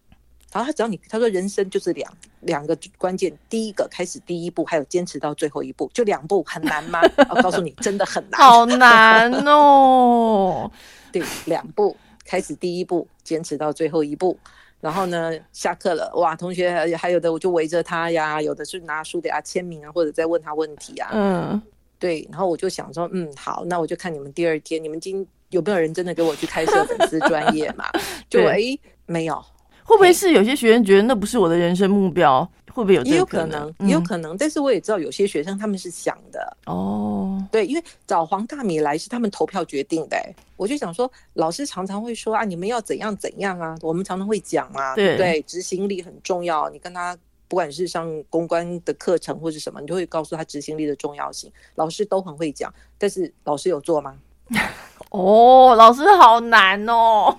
[0.53, 7.01] 然后他只要你，他说人生就是两两个关键，第一个开始第一步，还有坚持到最后一步，就两步很难吗？
[7.29, 10.71] 我告诉你，真的很难，好难哦。
[11.13, 14.39] 对，两步开始第一步，坚持到最后一步。”
[14.81, 21.11] 然后呢，下课了，哇，同学还还有的我就围着他呀，有的是拿书给他签名啊，或者在问他问题啊。
[21.12, 21.61] 嗯，
[21.99, 22.27] 对。
[22.31, 27.87] 然后我就想说，嗯，好，那我就看你们第二天，你们今有没有人真的给我去开设粉丝专业嘛？
[28.31, 28.61] 就哎，
[29.07, 29.45] 没有。
[29.83, 32.49] 会不会是有些学员觉得那不是我的人生目标？
[32.79, 33.03] 会不会有？
[33.03, 34.37] 也有可能，也有可能。
[34.37, 37.45] 但是我也知道有些学生他们是想的哦。
[37.51, 40.17] 对，因为找黄大米来是他们投票决定的。
[40.57, 43.77] 我就想说，老师常常会说啊，你们要怎样怎样啊？
[43.83, 45.43] 我们常常会讲啊，对不对？
[45.43, 46.71] 执行力很重要。
[46.71, 51.51] 你跟他不管是上公关的课程或是什么，你就会告诉他执行力的重要性。
[51.75, 54.17] 老师都很会讲，但是老师有做吗？
[55.11, 57.35] 哦，老师好难哦，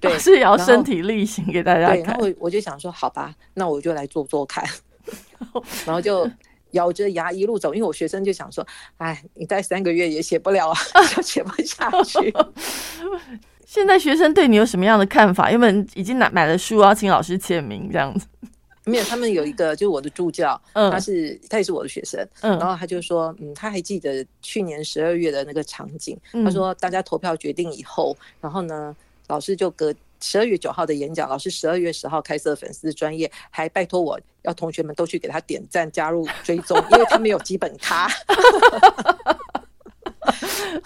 [0.00, 2.02] 对，是要身体力行给大家看。
[2.02, 4.64] 然后我就想说，好吧，那我就来做做看，
[5.86, 6.28] 然后就
[6.72, 7.72] 咬着牙一路走。
[7.72, 10.78] 因为我学生就想说，哎，你待三个月也写不了啊，
[11.14, 12.34] 就写不下去。
[13.64, 15.50] 现在学生对你有什么样的看法？
[15.50, 18.26] 因为已经买买了书，要请老师签名这样子。
[18.88, 28.94] 没有，他们有一个就是我的助教，他是他也是我的学生，然后他就说，嗯，他还记得去年十二月的那个场景，他说大家投票决定以后，然后呢，
[29.26, 38.08] 老师就隔十二月九号的演讲，老师十二月十号开设粉丝专业，还拜托我要同学们都去给他点赞、加入、追踪， 因为他没有基本卡。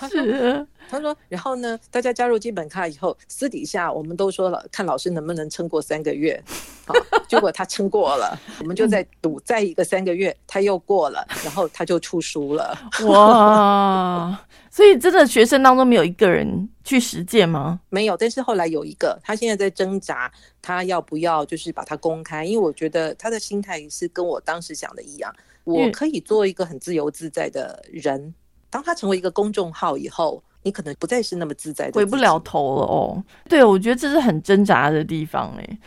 [0.09, 0.67] 是。
[0.89, 1.79] 他说：“然后呢？
[1.89, 6.43] 大家加入基本卡以后，私底下我们都说了，看老师能不能撑过三个月。
[6.85, 6.93] 好，
[7.31, 12.77] 结果他撑过了， 我们就在赌再一个三个月，他又过了，然后他就出书了。
[13.05, 14.41] 哇！
[14.69, 17.79] 所以真的学生当中没有一个人去实践吗？
[17.89, 20.29] 没有，但是后来有一个，他现在在挣扎，
[20.61, 22.45] 他要不要就是把它公开？
[22.45, 28.35] 因为我觉得他的心态是跟我当时想的一样，我可以做一个很自由自在的人。
[28.71, 33.25] 当他成为一个公众号以后，你可能不再是那么自在，回不了头了哦。
[33.49, 35.79] 对，我觉得这是很挣扎的地方哎。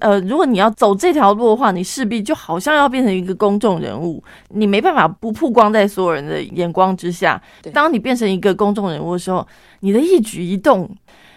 [0.00, 7.40] 呃，如果你要走这条路的话，你势必就好像要变成一个公众人物，你没办法不曝光在所有人的眼光之下。
[7.72, 9.46] 当你变成一个公众人物的时候，
[9.80, 10.90] 你的一举一动，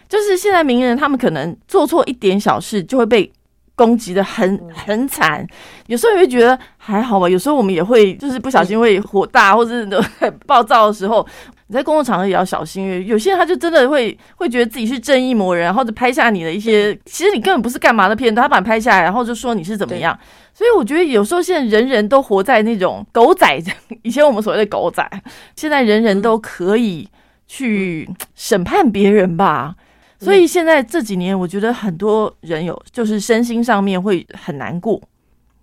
[0.09, 3.31] 就是现在名人他们可能做错一点小事就会被
[3.75, 5.45] 攻击的很很惨。
[5.87, 11.25] 有时候也会觉得还好吧，有时候我们也会就是不小心会火大或者很暴躁的时候。
[11.67, 20.17] 你在公共场合也要小心，因为有些人他就真的会会觉得自己是正义魔人，然后就拍下你的一些，其实你根本不是干嘛的片段，他把你拍下来，然后就说你是怎么样。
[20.53, 23.59] 所以我觉得有时候现在人人都活在那种狗仔，
[24.03, 25.09] 以前我们所谓的狗仔，
[25.55, 27.09] 现在人人都可以
[27.47, 29.75] 去审判别人吧。
[30.19, 35.01] 所以现在这几年，我觉得很多人有就是身心上面会很难过。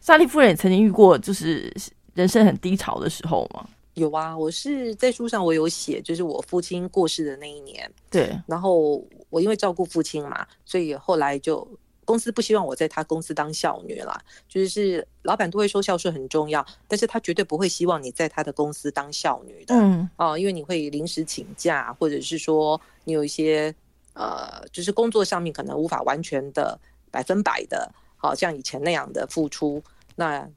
[0.01, 1.73] 莎莉夫人也曾经遇过，就是
[2.15, 3.65] 人生很低潮的时候嘛。
[3.95, 7.91] 有啊，我是在书上我有写，就是我父亲过世的那一年。
[8.11, 11.69] 对，然后我因为照顾父亲嘛，所以后来就
[12.05, 14.19] 公司不希望我在他公司当孝女啦。
[14.49, 19.75] 就是老板都会说孝顺很重要，但是他绝对不会希望你在他的公司当孝女的。
[19.75, 23.75] 嗯，哦，因为你会临时请假，或者是说你有一些
[24.15, 26.79] 呃，就是工作上面可能无法完全的
[27.11, 29.83] 百分百的，好像以前那样的付出。
[30.17, 30.49] 那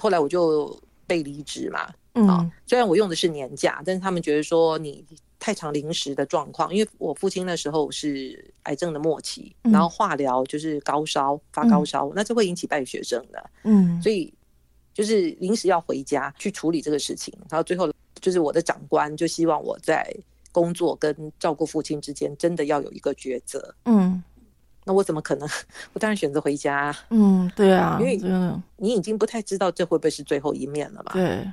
[0.00, 0.74] 后来我就
[1.06, 1.86] 被离职嘛。
[2.26, 5.04] 啊，虽然我用的是年假，但是他们觉得说你
[5.38, 13.50] 太长临时的状况，因为我父亲那时候是癌症的末期，然后化疗就是高烧发高烧，那这会引起败血症的。
[13.62, 14.32] 嗯，所以
[14.92, 17.88] 就是临时要回家去处理这个事情，然后最后
[18.20, 20.12] 就是我的长官就希望我在
[20.50, 23.72] 工作跟照顾父亲之间真的要有一个抉择。
[23.84, 24.20] 嗯，
[24.84, 25.48] 那我怎么可能？
[25.94, 26.92] 我当然选择回家。
[27.10, 28.18] 嗯，对啊，因为
[28.76, 31.12] 你已经不太知道这会不会是最后一面了嘛。
[31.12, 31.46] 对。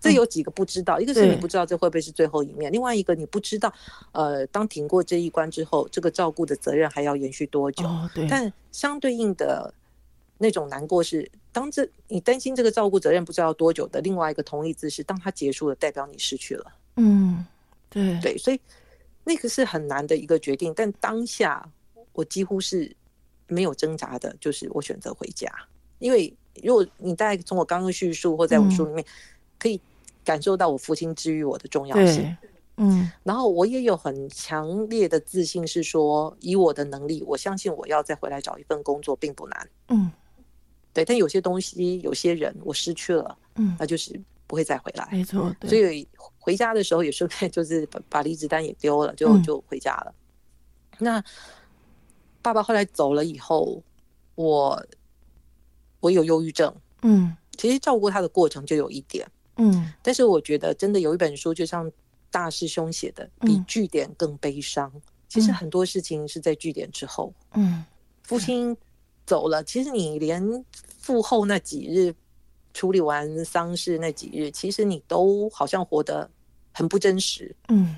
[0.00, 3.70] 这有几个不知道，一个是你不知道这会不会是最后一面，另外一个你不知道，
[4.12, 7.84] 呃，当挺过这一关之后，这个照顾的责任还要延续多久？
[8.14, 8.26] 对。
[8.26, 9.72] 但相对应的
[10.38, 16.72] 那种难过是，当这你担心这个照顾责任不知道多久的另外一个同义字是，当它结束了，代表你失去了。
[16.96, 17.44] 嗯，
[17.90, 18.58] 对对，所以
[19.22, 20.72] 那个是很难的一个决定。
[20.74, 21.68] 但当下
[22.14, 22.90] 我几乎是
[23.48, 25.52] 没有挣扎的，就是我选择回家，
[25.98, 29.04] 因为如果你大概从我刚刚叙述或在我书里面
[29.58, 29.78] 可以。
[30.24, 32.36] 感受到我父亲治愈我的重要性，
[32.76, 40.10] 嗯，然后我也有很强烈的自信，是说以我的能力，我相信我要再回来找一份工作并不难，嗯，
[40.92, 41.04] 对。
[41.04, 45.54] 但有些东西，有些人我失去了，嗯，那就是不会再回来，没错。
[45.62, 46.06] 所以
[46.38, 50.14] 回家的时候也顺便就是把 把离职单也丢了，就就回家了。
[50.98, 51.22] 那
[52.42, 53.82] 爸爸后来走了以后，
[54.34, 54.86] 我
[56.00, 59.26] 我有忧郁症，嗯，其实照顾他的过程就有一点。
[59.62, 61.92] 嗯，但是我觉得真的有一本书，就像
[62.30, 64.90] 大师兄写的，比据点更悲伤。
[65.28, 67.30] 其实很多事情是在据点之后。
[67.52, 67.84] 嗯，
[68.22, 68.74] 父亲
[69.26, 70.64] 走了，其实你连
[70.98, 72.14] 父后那几日
[72.72, 76.28] 处理完丧事那几日，其实你都好像活得
[76.72, 77.54] 很不真实。
[77.68, 77.96] 嗯，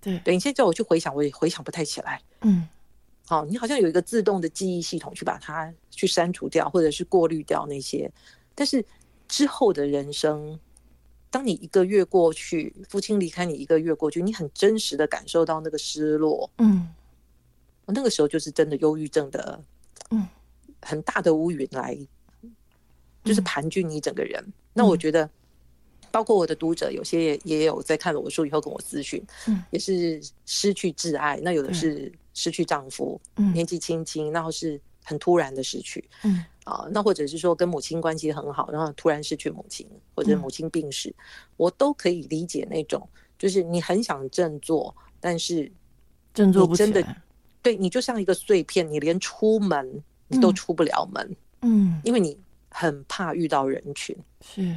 [0.00, 0.18] 对。
[0.24, 2.20] 等一下叫我去回想，我也回想不太起来。
[2.40, 2.66] 嗯，
[3.26, 8.10] 好，你好像有一个自动的记忆系统去把它去删除掉，或者是过滤掉那些，
[8.56, 8.84] 但是
[9.28, 10.58] 之后的人生。
[11.30, 16.88] 当你一个月过去，父亲离开你一个月过去，你很真实的感受到那个失落，嗯，
[17.86, 19.62] 那个时候就是真的忧郁症的，
[20.10, 20.26] 嗯，
[20.82, 21.96] 很大的乌云来，
[23.22, 24.44] 就是盘踞你整个人。
[24.72, 25.30] 那我觉得，
[26.10, 36.44] 包括我的读者，有些也也有在看了我书以后跟我咨询，嗯，也是失去挚爱，那有的是失去丈夫，嗯，年纪轻轻，然后是很突然的失去，嗯。
[36.64, 41.12] 啊，那或者是说跟母亲关系很好，然后突然失去母亲，或者母亲病逝，
[41.56, 45.72] 我都可以理解那种，就是你很想振作，但是
[46.32, 47.04] 振作不真的，
[47.60, 54.76] 对你就像一个碎片，你连出门你都出不了门，嗯，因为你很怕遇到人群，是，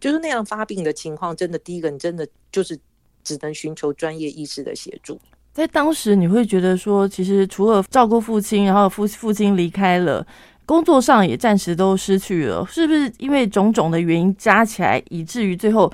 [0.00, 2.76] 就是那样发病的情况，真的第一个你真的就是
[3.22, 5.20] 只能寻求专业医师的协助。
[5.54, 10.26] 在当时，你会觉得说，其实除了照顾父亲，然后父父亲离开了，
[10.66, 15.90] 工作上也暂时都失去了，是不是因为种种的原因加起来，以至于最后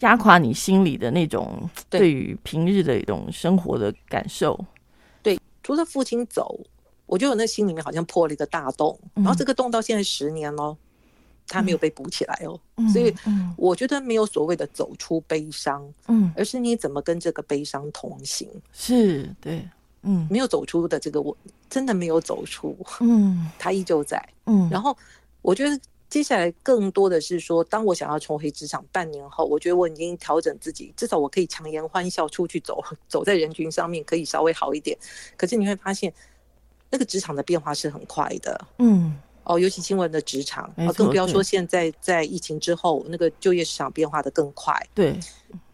[0.00, 4.58] 压垮你心里的那种对于平日的一种生活的感受？
[5.22, 6.58] 对，除了父亲走，
[7.06, 10.76] 我觉得我那心里面好像破了一个大洞，然后这个洞到现在十年了，
[11.48, 12.58] 它没有被补起来哦。
[12.92, 13.14] 所以
[13.56, 18.48] 我觉得没有所谓的走出悲伤，嗯，而是你怎么跟这个悲伤同行。
[18.72, 19.68] 是对，
[20.02, 21.36] 嗯，没有走出的这个，我
[21.68, 24.68] 真的没有走出，嗯， 他依旧在，嗯。
[24.70, 24.96] 然后
[25.42, 25.78] 我觉得
[26.08, 34.96] 接下来更多的是说，当我想要重回职场半年后，我觉得我已经调整自己，至少我可以强颜欢笑出去走， 走在人群上面可以稍微好一点。
[35.36, 36.12] 可是你会发现。
[36.88, 39.12] 那个职场的变化是很快的，嗯，
[39.46, 44.74] 哦，尤其新闻的职场，更不要说现在在疫情之后，那个就业市场变化的更快。
[44.92, 45.18] 对，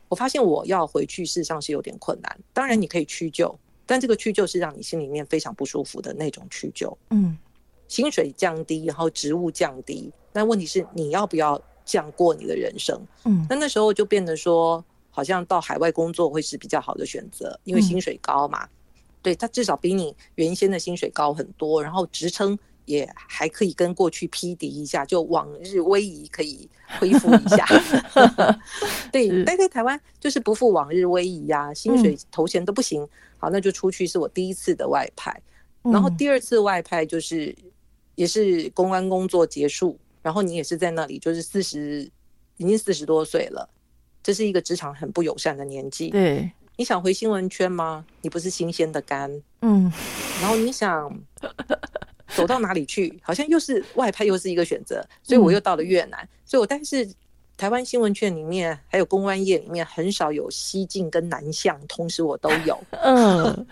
[0.09, 2.39] 我发现我要回去，事实上是有点困难。
[2.53, 6.97] 当然你可以屈就，但这个屈就，是让你心里面非常不舒服的那种屈就。
[7.11, 7.37] 嗯，
[7.89, 13.01] 薪水降低，然后职务降低，那问题是你要不要降过你的人生？
[13.25, 18.69] 嗯，那那时候就变得说，好像到海外工作会是比较好的选择，因为薪水高嘛。
[19.23, 26.69] 对他至少比你原先的薪水高很多，然后职称也还可以跟过去匹敌一下，就往日威仪可以
[26.99, 27.67] 恢复一下。
[29.13, 33.07] 对，待在台湾就是不复往日威仪呀，薪水头衔都不行。
[33.39, 35.41] 好，那就出去是我第一次的外派，
[35.83, 37.55] 然后第二次外派就是
[38.15, 42.09] 也是公关工作结束，然后你也是在那里，就是四十
[42.57, 43.69] 已经四十多岁了，
[44.23, 46.11] 这是一个职场很不友善的年纪。
[46.11, 46.51] 对。
[46.79, 48.05] 你想回新闻圈吗？
[48.23, 49.31] 你不是新鲜的肝，
[49.61, 49.93] 嗯，
[50.41, 51.15] 然后你想
[52.35, 53.19] 走到哪里去？
[53.23, 56.29] 好像又是外派，又是一个选择， 所以我又到了越南。
[56.45, 57.09] 所以我但是
[57.57, 63.67] 台湾新闻圈里面，还有公关业里面，很少有西进跟南向，同时我都有， 嗯。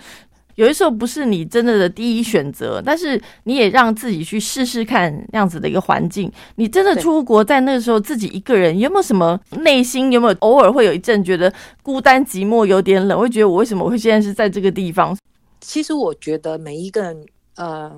[0.56, 6.30] 有的时候不是你真的的第一选择，但是你也让自己去试试看那样子的一个环境。
[6.56, 11.50] 你真的出国，在那个时候自己一个人，有没有什么内心有没有偶尔会有一阵觉得
[11.82, 15.16] 孤单寂寞，有点冷，会觉得我为什么会现在是在这个地方？
[15.62, 17.24] 其实我觉得每一个人
[17.56, 17.90] 呃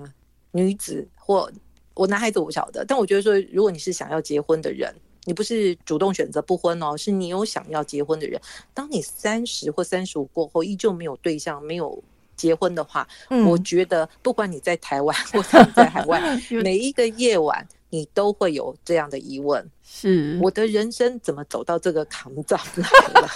[0.53, 1.51] 女子或
[1.95, 4.95] 我男孩子我不晓得，但我觉得说，如果你是想要结婚的人，
[5.25, 8.41] 你不是主动选择不婚哦，是你有想要结婚的人。
[8.73, 12.03] 当你三十或三十五过后，依旧没有对象，没有。
[12.35, 13.07] 结婚的话，
[13.47, 16.21] 我觉得不管你在台湾 或者在海外，
[16.65, 23.29] 每一个夜晚你都会有这样的疑问：是我的人生怎么走到这个坎上来了？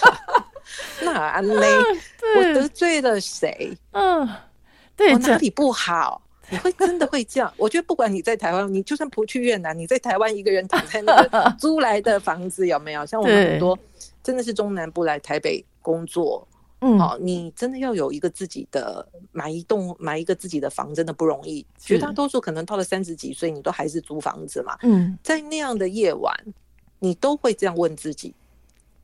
[1.03, 1.67] 那安嘞，
[2.37, 3.77] 我得罪了谁？
[3.91, 4.27] 嗯，
[4.97, 6.21] 对，我哪里不好？
[6.51, 7.53] 你会真的会这样？
[7.57, 13.05] 我觉得不管你在台湾，你就算不去越南，你在台湾一个人躺在那个 租来的房子，有没有？
[13.05, 13.77] 像我们很多
[14.23, 16.47] 真的是中南部来台北工作。
[16.79, 21.65] 嗯，好，你真的要有一个自己的买一栋买一个自己的房，真的不容易。
[21.79, 24.77] 绝大多数可能到了三十几岁，你都还是租房子嘛。
[24.83, 26.33] 嗯，在那样的夜晚，
[26.99, 28.31] 你都会这样问自己：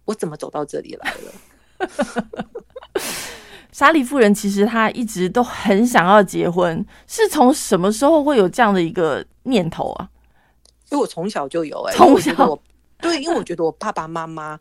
[0.05, 1.33] 我怎么走到这里来了？
[3.73, 10.09] 莎莉夫人其实她一直都很想要结婚，是从什么时候会有这样的一个念头啊？
[10.89, 12.57] 因为我从小就有，哎，从小
[13.01, 14.57] 对，因为我觉得我爸爸妈妈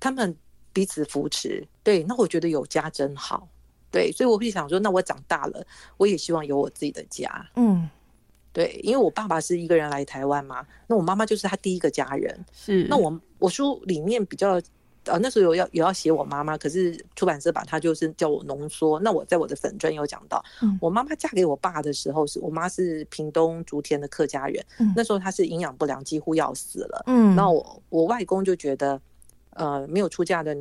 [0.00, 0.36] 他们。
[0.72, 3.48] 彼此扶持，对，那我觉得有家真好，
[3.90, 5.66] 对，所以我会想说，那我长大了，
[5.96, 7.90] 我也希望有我自己的家，嗯，
[8.52, 14.62] 对，因为我爸爸是一个人来台湾嘛，那我妈妈就是他第一个家人，是，那我我书里面比较，
[15.04, 20.44] 呃，那时候有要有要写我妈妈，可是出版社把它就是叫我浓缩，那我在我的粉专有讲到，
[20.80, 29.00] 我妈妈嫁给我爸的时候，是我妈是屏东竹田的客家人，那时候她是营养不良，几乎要死了，嗯，那我我外公就觉得。
[29.54, 30.56] 呃，没有出嫁的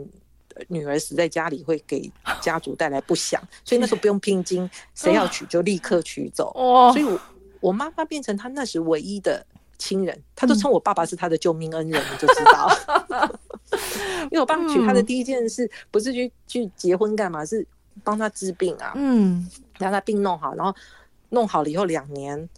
[0.68, 2.12] 女儿死在家里，会给
[2.42, 6.52] 家族带来不祥，所以那时候不用聘金，谁要娶就立刻娶走。
[6.58, 7.22] 哦，所以我
[7.62, 9.46] 我妈妈变成她那时唯一的
[9.78, 12.68] 亲人，她都称我爸爸是她的救命恩人，你就知道。
[14.32, 17.66] 因为我爸娶她的第一件事不是去去结婚干嘛，是
[18.04, 18.94] 帮她治病啊。
[18.96, 20.74] 嗯，让她病弄好，然后
[21.30, 22.50] 弄好了以后两年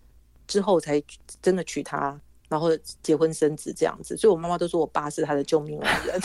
[0.47, 1.01] 之后才
[1.41, 2.19] 真的娶她。
[2.49, 2.67] 然后
[3.01, 6.19] 结婚生子这样子，所以我妈妈都说我爸是她的救命恩人。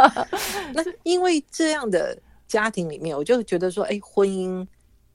[0.72, 4.66] 那因为这样的家庭里面，我就觉得说，哎，婚姻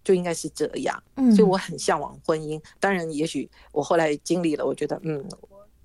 [0.04, 1.02] 就应该是这样，
[1.36, 2.62] 所以我很向往婚姻。
[2.80, 5.28] 当然，也许我后来经历了，我觉得嗯，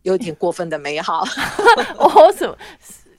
[0.02, 1.24] 有点过分的美好。
[1.96, 2.54] 我什么？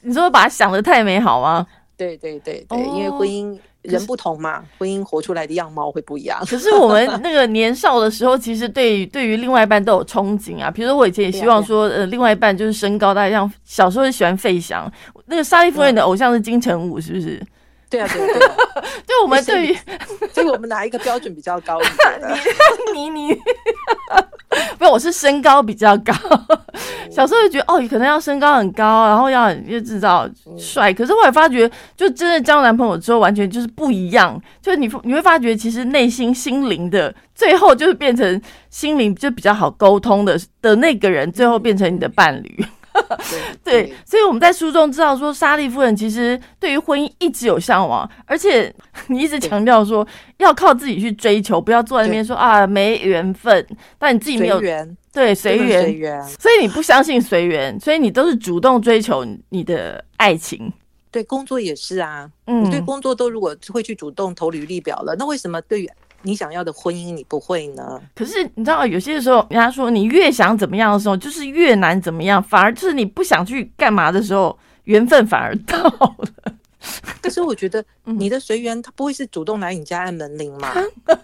[0.02, 1.66] 你说把它想的太美好吗？
[1.98, 3.58] 对对对对，因为婚姻。
[3.82, 6.38] 人不同嘛，婚姻活出来的样貌会不一样。
[6.46, 10.70] 可是我们那个年少的时候，其实对对于另外一半都有憧憬啊。
[10.70, 14.92] 比如说我以前也希望说，呃，另外一半就是身高大，像小时候喜欢费翔，
[15.28, 17.42] 那个沙利夫人的偶像是金城武，是不是？
[17.90, 18.56] 对啊，对啊对啊。
[19.08, 19.78] 就我们对于，
[20.32, 22.38] 所以我们拿一个标准比较高一点。
[22.94, 23.40] 你你 你，
[24.78, 26.14] 不，我是身高比较高。
[27.10, 30.94] 小时候就觉得哦，可能要身高很高，然后要又知道帅。
[30.94, 34.40] 可是后来发觉，就真的交男朋友之后，完全就是不一样。
[34.62, 42.66] 就是你你会发觉，其实内心心灵的最后就是变成心灵就比较好沟通的的那个人，最后变成你的伴侣。
[43.64, 48.74] 对，所以我们在书中知道说，莎莉夫人其实对于婚姻一直有向往，而且
[49.08, 50.06] 你一直强调说
[50.38, 53.66] 要靠自己去追求，不要坐在那边说啊没缘分，
[53.98, 60.72] 但你自己没有缘，对随缘，所以你不相信随缘，所以你都是主动追求你的爱情。
[61.12, 65.90] 对，工作也是啊，嗯，你对工作都如果会去主动投履历表了，那为什么对于？
[66.22, 68.02] 你想要的婚姻，你不会呢？
[68.16, 72.42] 可是你知道，有些时候，人家说你越想怎么样的时候，就是越难怎么样。
[72.42, 76.54] 反而就是你不想去干嘛的时候，缘分反而到了。
[77.22, 80.74] 可是我觉得 你的随缘，他不会是主动来你家按门铃嘛？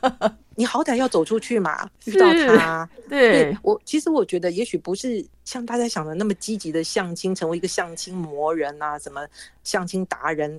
[0.57, 2.89] 你好歹要走出去嘛，遇到他。
[3.09, 9.25] 对我，其实我觉得，也许不是像大家想的那么积极的相亲，成为一个相亲魔人啊，什么
[9.63, 10.57] 相亲达人。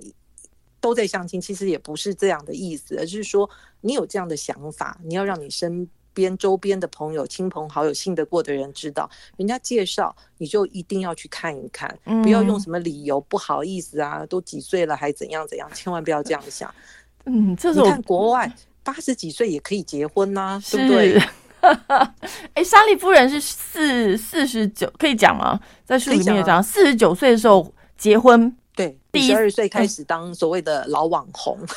[0.80, 3.48] 都在相亲，其实也不是这样的意思，而是说
[3.80, 16.72] 你有这样的想法，你要让你身边周边的朋友、亲朋好友、信得过的人知道，人家介绍你就一定要去看一看，不要用什么理由不好意思啊，都几岁了还怎样怎样，千万不要这样想。
[17.24, 18.50] 嗯，这是你看国外
[18.82, 21.22] 八十几岁也可以结婚呐，对不对？
[22.54, 25.58] 哎，莎莉夫人是四四十九，可以讲吗？
[25.84, 28.56] 在书里面有讲，四十九岁的时候结婚。
[28.74, 31.58] 对，十二岁开始当所谓的老网红。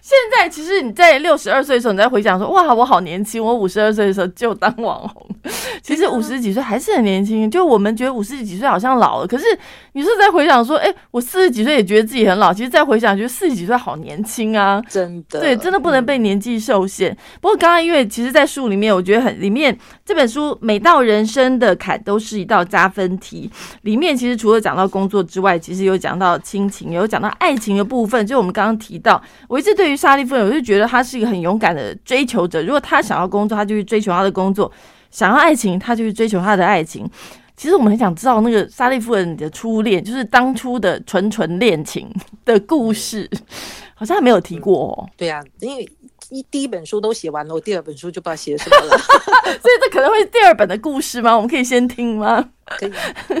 [0.00, 3.42] 现在其实你在六十二岁的时候，你在回想说，哇，我好年轻！
[3.42, 5.28] 我五十二岁的时候就当网红，
[5.82, 7.50] 其实五十几岁还是很年轻。
[7.50, 9.44] 就我们觉得五十几岁好像老了，可是
[9.92, 12.52] 你是在回想说，哎，我四十几岁也觉得自己很老。
[12.52, 14.82] 其实再回想，觉得四十几岁好年轻啊！
[14.88, 17.16] 真的，对，真的不能被年纪受限。
[17.40, 23.50] 不过刚刚因为其实，在书里面，我觉得很里面这本书每道人生的坎都是一道加分题。
[23.82, 28.24] 里面其实除了讲到工作之外，其实有讲到亲情，有讲到爱情的部分。
[28.24, 32.62] 就我们刚刚提到，我一直对于莎莉夫人，我就觉得她是一个很勇敢的追求者。
[32.62, 34.70] 如果她想要工作，她就去追求她的工作；
[35.10, 37.10] 想要爱情，她就去追求她的爱情。
[37.56, 42.08] 其实我们很想知道那个莎莉夫人的初恋，就是当初的纯纯恋情
[42.44, 43.28] 的故事，
[43.94, 45.10] 好像还没有提过哦。
[45.16, 45.88] 对呀，因为
[46.30, 48.96] 一第一本书都写完了，我第二本书就不知道写什么了，
[49.42, 51.34] 所以这可能会是第二本的故事吗？
[51.34, 52.46] 我们可以先听吗？
[52.66, 52.92] 可以，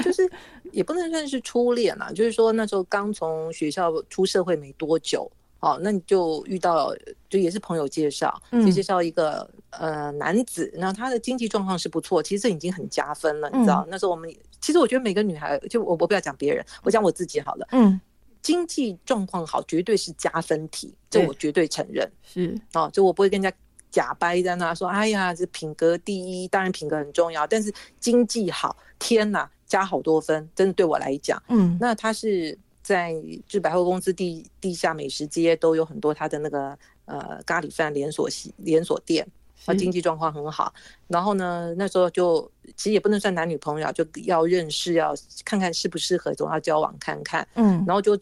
[0.02, 0.28] 就是
[0.76, 5.30] 也不能算是初恋啦，就是说那时候刚从学校出社会没多久。
[5.60, 6.94] 哦，那你就遇到，
[7.30, 13.84] 就也是朋友介绍，就介绍一个呃男子，然后他的经济状况是不错，其实这已经很加分了，你知道？
[13.88, 17.66] 那时候我们其实我觉得每个女孩，就我我不要讲别人，我讲我自己好了。
[17.72, 17.98] 嗯，
[18.42, 22.06] 经济状况好绝对是加分题，这我绝对承认。
[22.22, 23.56] 是哦，就我不会跟人家
[23.90, 32.58] 假掰在那说，哎呀，这品格第一，当然品格很重要，但是经济好，天哪，加好多分，真的对我来讲，嗯，那他是。
[32.86, 33.12] 在
[33.48, 36.68] 就百货公司地地下美食街都有很多他的那个
[37.06, 39.26] 呃咖喱饭连锁系连锁店，
[39.64, 40.72] 他经济状况很好。
[41.08, 45.12] 然后呢，那时候就其实也不能算男女朋友，就要认识，要
[45.44, 47.44] 看看适不适合，总要交往看看。
[47.56, 48.16] 嗯，然后就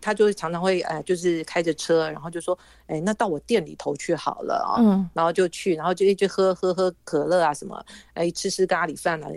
[0.00, 4.80] 他就常常会哎，就是开着车，然后就说哎，那到我店里头去好了啊。
[4.80, 9.28] 嗯，然后就去，然后就一直喝喝喝可乐啊什么，哎吃吃咖喱饭啊。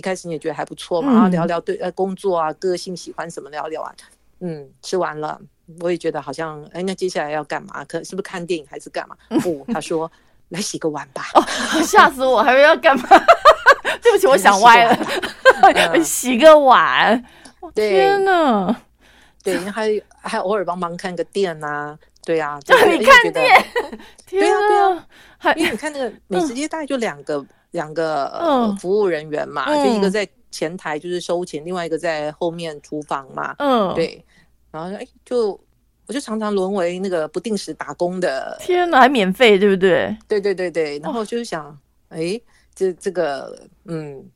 [0.00, 3.94] 一开始你也觉得还不错嘛，然后聊聊对呃工作啊、个性喜欢什么聊聊啊，
[4.40, 5.38] 嗯，吃完了，
[5.80, 7.84] 我也觉得好像哎，那接下来要干嘛？
[7.84, 9.14] 可是不是看电影还是干嘛？
[9.42, 10.10] 不，他说
[10.48, 11.26] 来洗个碗吧。
[11.34, 11.44] 哦，
[11.84, 12.42] 吓死我！
[12.42, 13.06] 还要干嘛？
[14.02, 14.96] 对不起，我想歪了。
[16.02, 17.22] 洗个碗，
[17.74, 18.74] 天哪！
[19.44, 21.98] 对，还还偶尔帮忙看个店呐，
[22.30, 23.64] 对呀， 叫你看店。
[24.28, 27.44] 对呀，对呀，因为你看那个美食街大概就两个。
[27.72, 33.54] 两个服务人员嘛，就一个在前台就是收钱，另外一个在后面厨房嘛。
[33.60, 34.24] 嗯，对。
[34.72, 35.50] 然后哎，就
[36.08, 38.56] 我就常常沦为那个不定时打工的。
[38.58, 40.18] 天哪，还免费，对不对？
[40.26, 40.98] 对对对对。
[40.98, 41.78] 然后就是想，
[42.08, 42.40] 哎，
[42.74, 44.28] 这这个，嗯。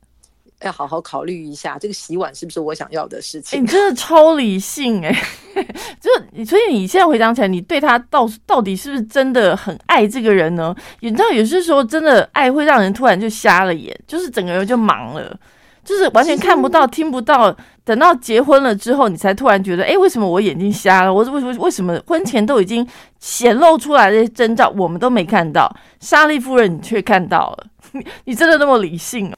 [0.63, 3.61] 要好好考虑一下，这个洗碗是不是我想要的事情？
[3.61, 5.13] 你真的超理性哎，
[5.99, 10.75] 就所以你现在回想起来，你对他到到底是不是真的很爱这个人呢？
[11.01, 15.37] 你知道有些时候真的爱会让人突然就瞎了眼，就是整个人就盲了，
[15.83, 17.55] 就是完全看不到、听不到。
[17.83, 21.13] 等到结婚了之后，你才突然觉得，哎，为什么我眼睛瞎了？
[21.13, 22.87] 我为什么为什么婚前都已经
[23.19, 25.71] 显露出来的征兆，我们都没看到？
[25.99, 29.35] 莎莉夫人，你却看到了，你 你真的那么理性哦？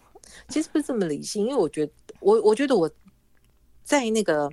[0.50, 2.90] 其实不是这么理性，因为我觉得我我觉得我
[3.84, 4.50] 在那个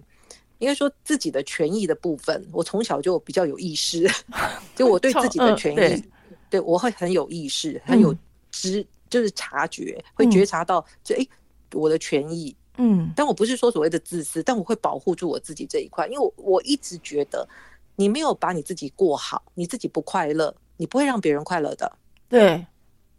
[0.59, 4.09] 应该说自己的权益的部分，我从小就比较有意识，
[4.75, 6.05] 就我对自己的权益，
[6.51, 8.15] 对我会很有意识，很有
[8.51, 11.27] 知，就是察觉，会觉察到，就哎，
[11.73, 13.13] 我的权益，嗯。
[13.17, 17.47] 但我不是说所谓的自私，但我会保护住我自己这一块，因为我我一直觉得，
[17.97, 22.65] 你没有把你自己过好，你自己不快乐，你不会让别人快乐的，对，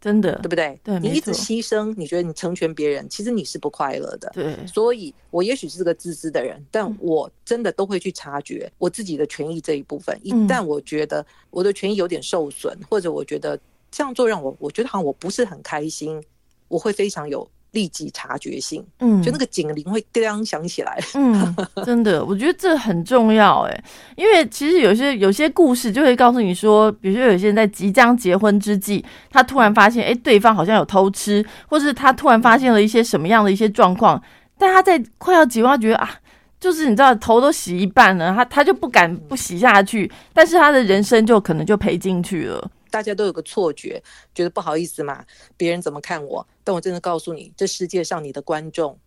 [0.06, 0.78] 真的对不对？
[0.84, 4.30] 对你一直牺牲，你觉得你成全别人，其实你是不快乐的。
[4.32, 10.16] 对，所以，我也许是个自私的人，但嗯我真的都会去察觉我自己的权益这一部分。
[10.22, 13.58] 一嗯旦我觉得我的权益有点受损，或者我觉得
[13.90, 16.22] 这样做让我我觉得好像我不是很开心，
[16.68, 20.98] 我会非常有立即察觉性，嗯，就那个警铃会叮响起来。
[21.14, 21.54] 嗯，
[21.84, 23.84] 真的， 我觉得这很重要哎，
[24.16, 34.20] 因为其实有些有些故事就会告诉你说，比如说有些人在即将结婚之际，他突然发现，哎，对方好像有偷吃，或是他突然发现了一些什么样的一些状况，
[34.56, 36.10] 但他在快要结婚，他觉得啊。
[36.58, 42.70] 就是你知道头都洗一半了，他他就不敢不洗下去，但是他的人生就可能就赔进去了。
[42.96, 44.02] 大家都有个错觉，
[44.34, 45.22] 觉得不好意思嘛，
[45.54, 46.46] 别人怎么看我？
[46.64, 48.98] 但我真的告诉你，这世界上你的观众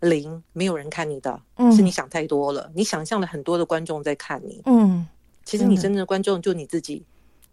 [0.00, 2.70] 零，没有人看你的，嗯是你想太多了。
[2.74, 5.08] 你想象了很多的观众在看你，嗯，
[5.42, 7.02] 其实你真正的观众就你自己。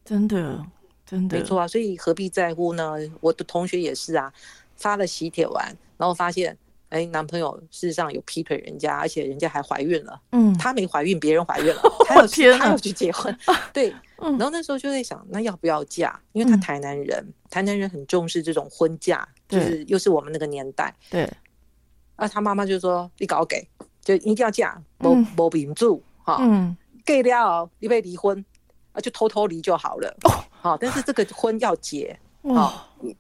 [0.04, 0.62] 真的
[1.06, 2.98] 真的没错啊，所以何必在乎呢？
[3.22, 4.34] 我的同学也是啊，
[4.76, 6.58] 发了喜帖完，然后发现，
[6.90, 13.34] 哎，男朋友事实上有劈腿人家，而且人家还怀孕了，嗯她没怀孕，别人怀孕了， 她要去天哪她要去结婚，
[13.72, 14.32] 对，嗯。
[14.38, 16.20] 然后那时候就在想，那要不要嫁？
[16.34, 16.60] 因为他嗯。
[16.60, 21.30] 台南人，台南人很重视这种婚嫁，就是又是我们那个年代，对，
[22.16, 23.68] 啊，他妈妈就说你搞给，
[24.02, 25.28] 就一定要嫁，没嗯。
[25.36, 26.76] 没屏住哈，嗯。
[27.06, 28.44] 给了你被离婚
[28.92, 30.16] 啊，就偷偷离就好了，
[30.50, 32.18] 好，但是这个婚要结。
[32.42, 32.72] 哦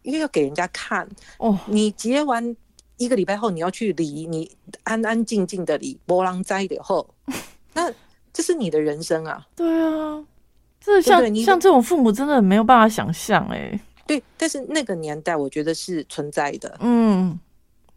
[0.03, 1.07] 因为要给人家看，
[1.39, 1.57] 哦。
[1.67, 2.55] 你结完
[2.97, 7.07] 一个礼拜后你要去离，你安安静静的离，波浪灾的后，
[7.73, 7.91] 那
[8.31, 10.23] 这是你的人生啊，对啊，
[10.86, 14.21] 这像像这种父母真的没有办法想象哎、对。
[14.38, 17.39] 但是那个年代我觉得是存在的，嗯。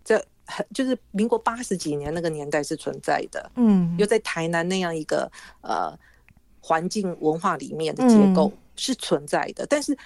[0.04, 0.16] 这
[0.46, 3.94] 很就是民国八十几年那个年代是存在的，嗯。
[3.98, 5.30] 又在台南那样一个
[5.60, 5.96] 呃
[6.60, 9.96] 环境文化里面的结构嗯是存在的，但是。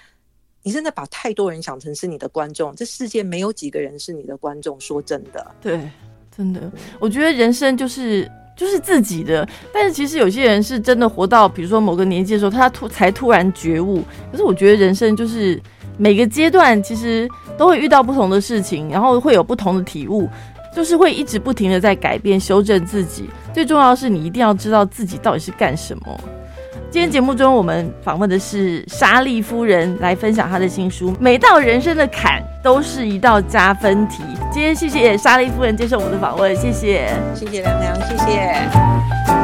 [0.65, 4.79] 你真的把太多人想成是你的观众，这世界没有几个人是你的观众。
[4.79, 5.91] 说真的，对，
[6.33, 6.71] 真的，
[7.01, 14.03] 我觉得人生就是就是自己的，但是其实有些人是真的活到比如说某个年纪的时候，他突才突然觉悟。
[14.31, 15.61] 可是我觉得人生就是
[15.97, 17.27] 每个阶段其实
[17.57, 20.29] 都会遇到不同的事情，然后会有不同的体悟。
[20.75, 23.29] 就是会一直不停的在改变、修正自己。
[23.53, 26.19] 最重要的是，你一定要知道自己到底是干什么。
[26.93, 34.21] 今天节目中，我们访问的是莎莉夫人，来分享她的新书《每道人生的坎都是一道加分题》。
[34.51, 37.09] 今天谢谢莎莉夫人接受我们的访问，谢谢。
[37.33, 39.42] 谢谢凉凉，谢谢。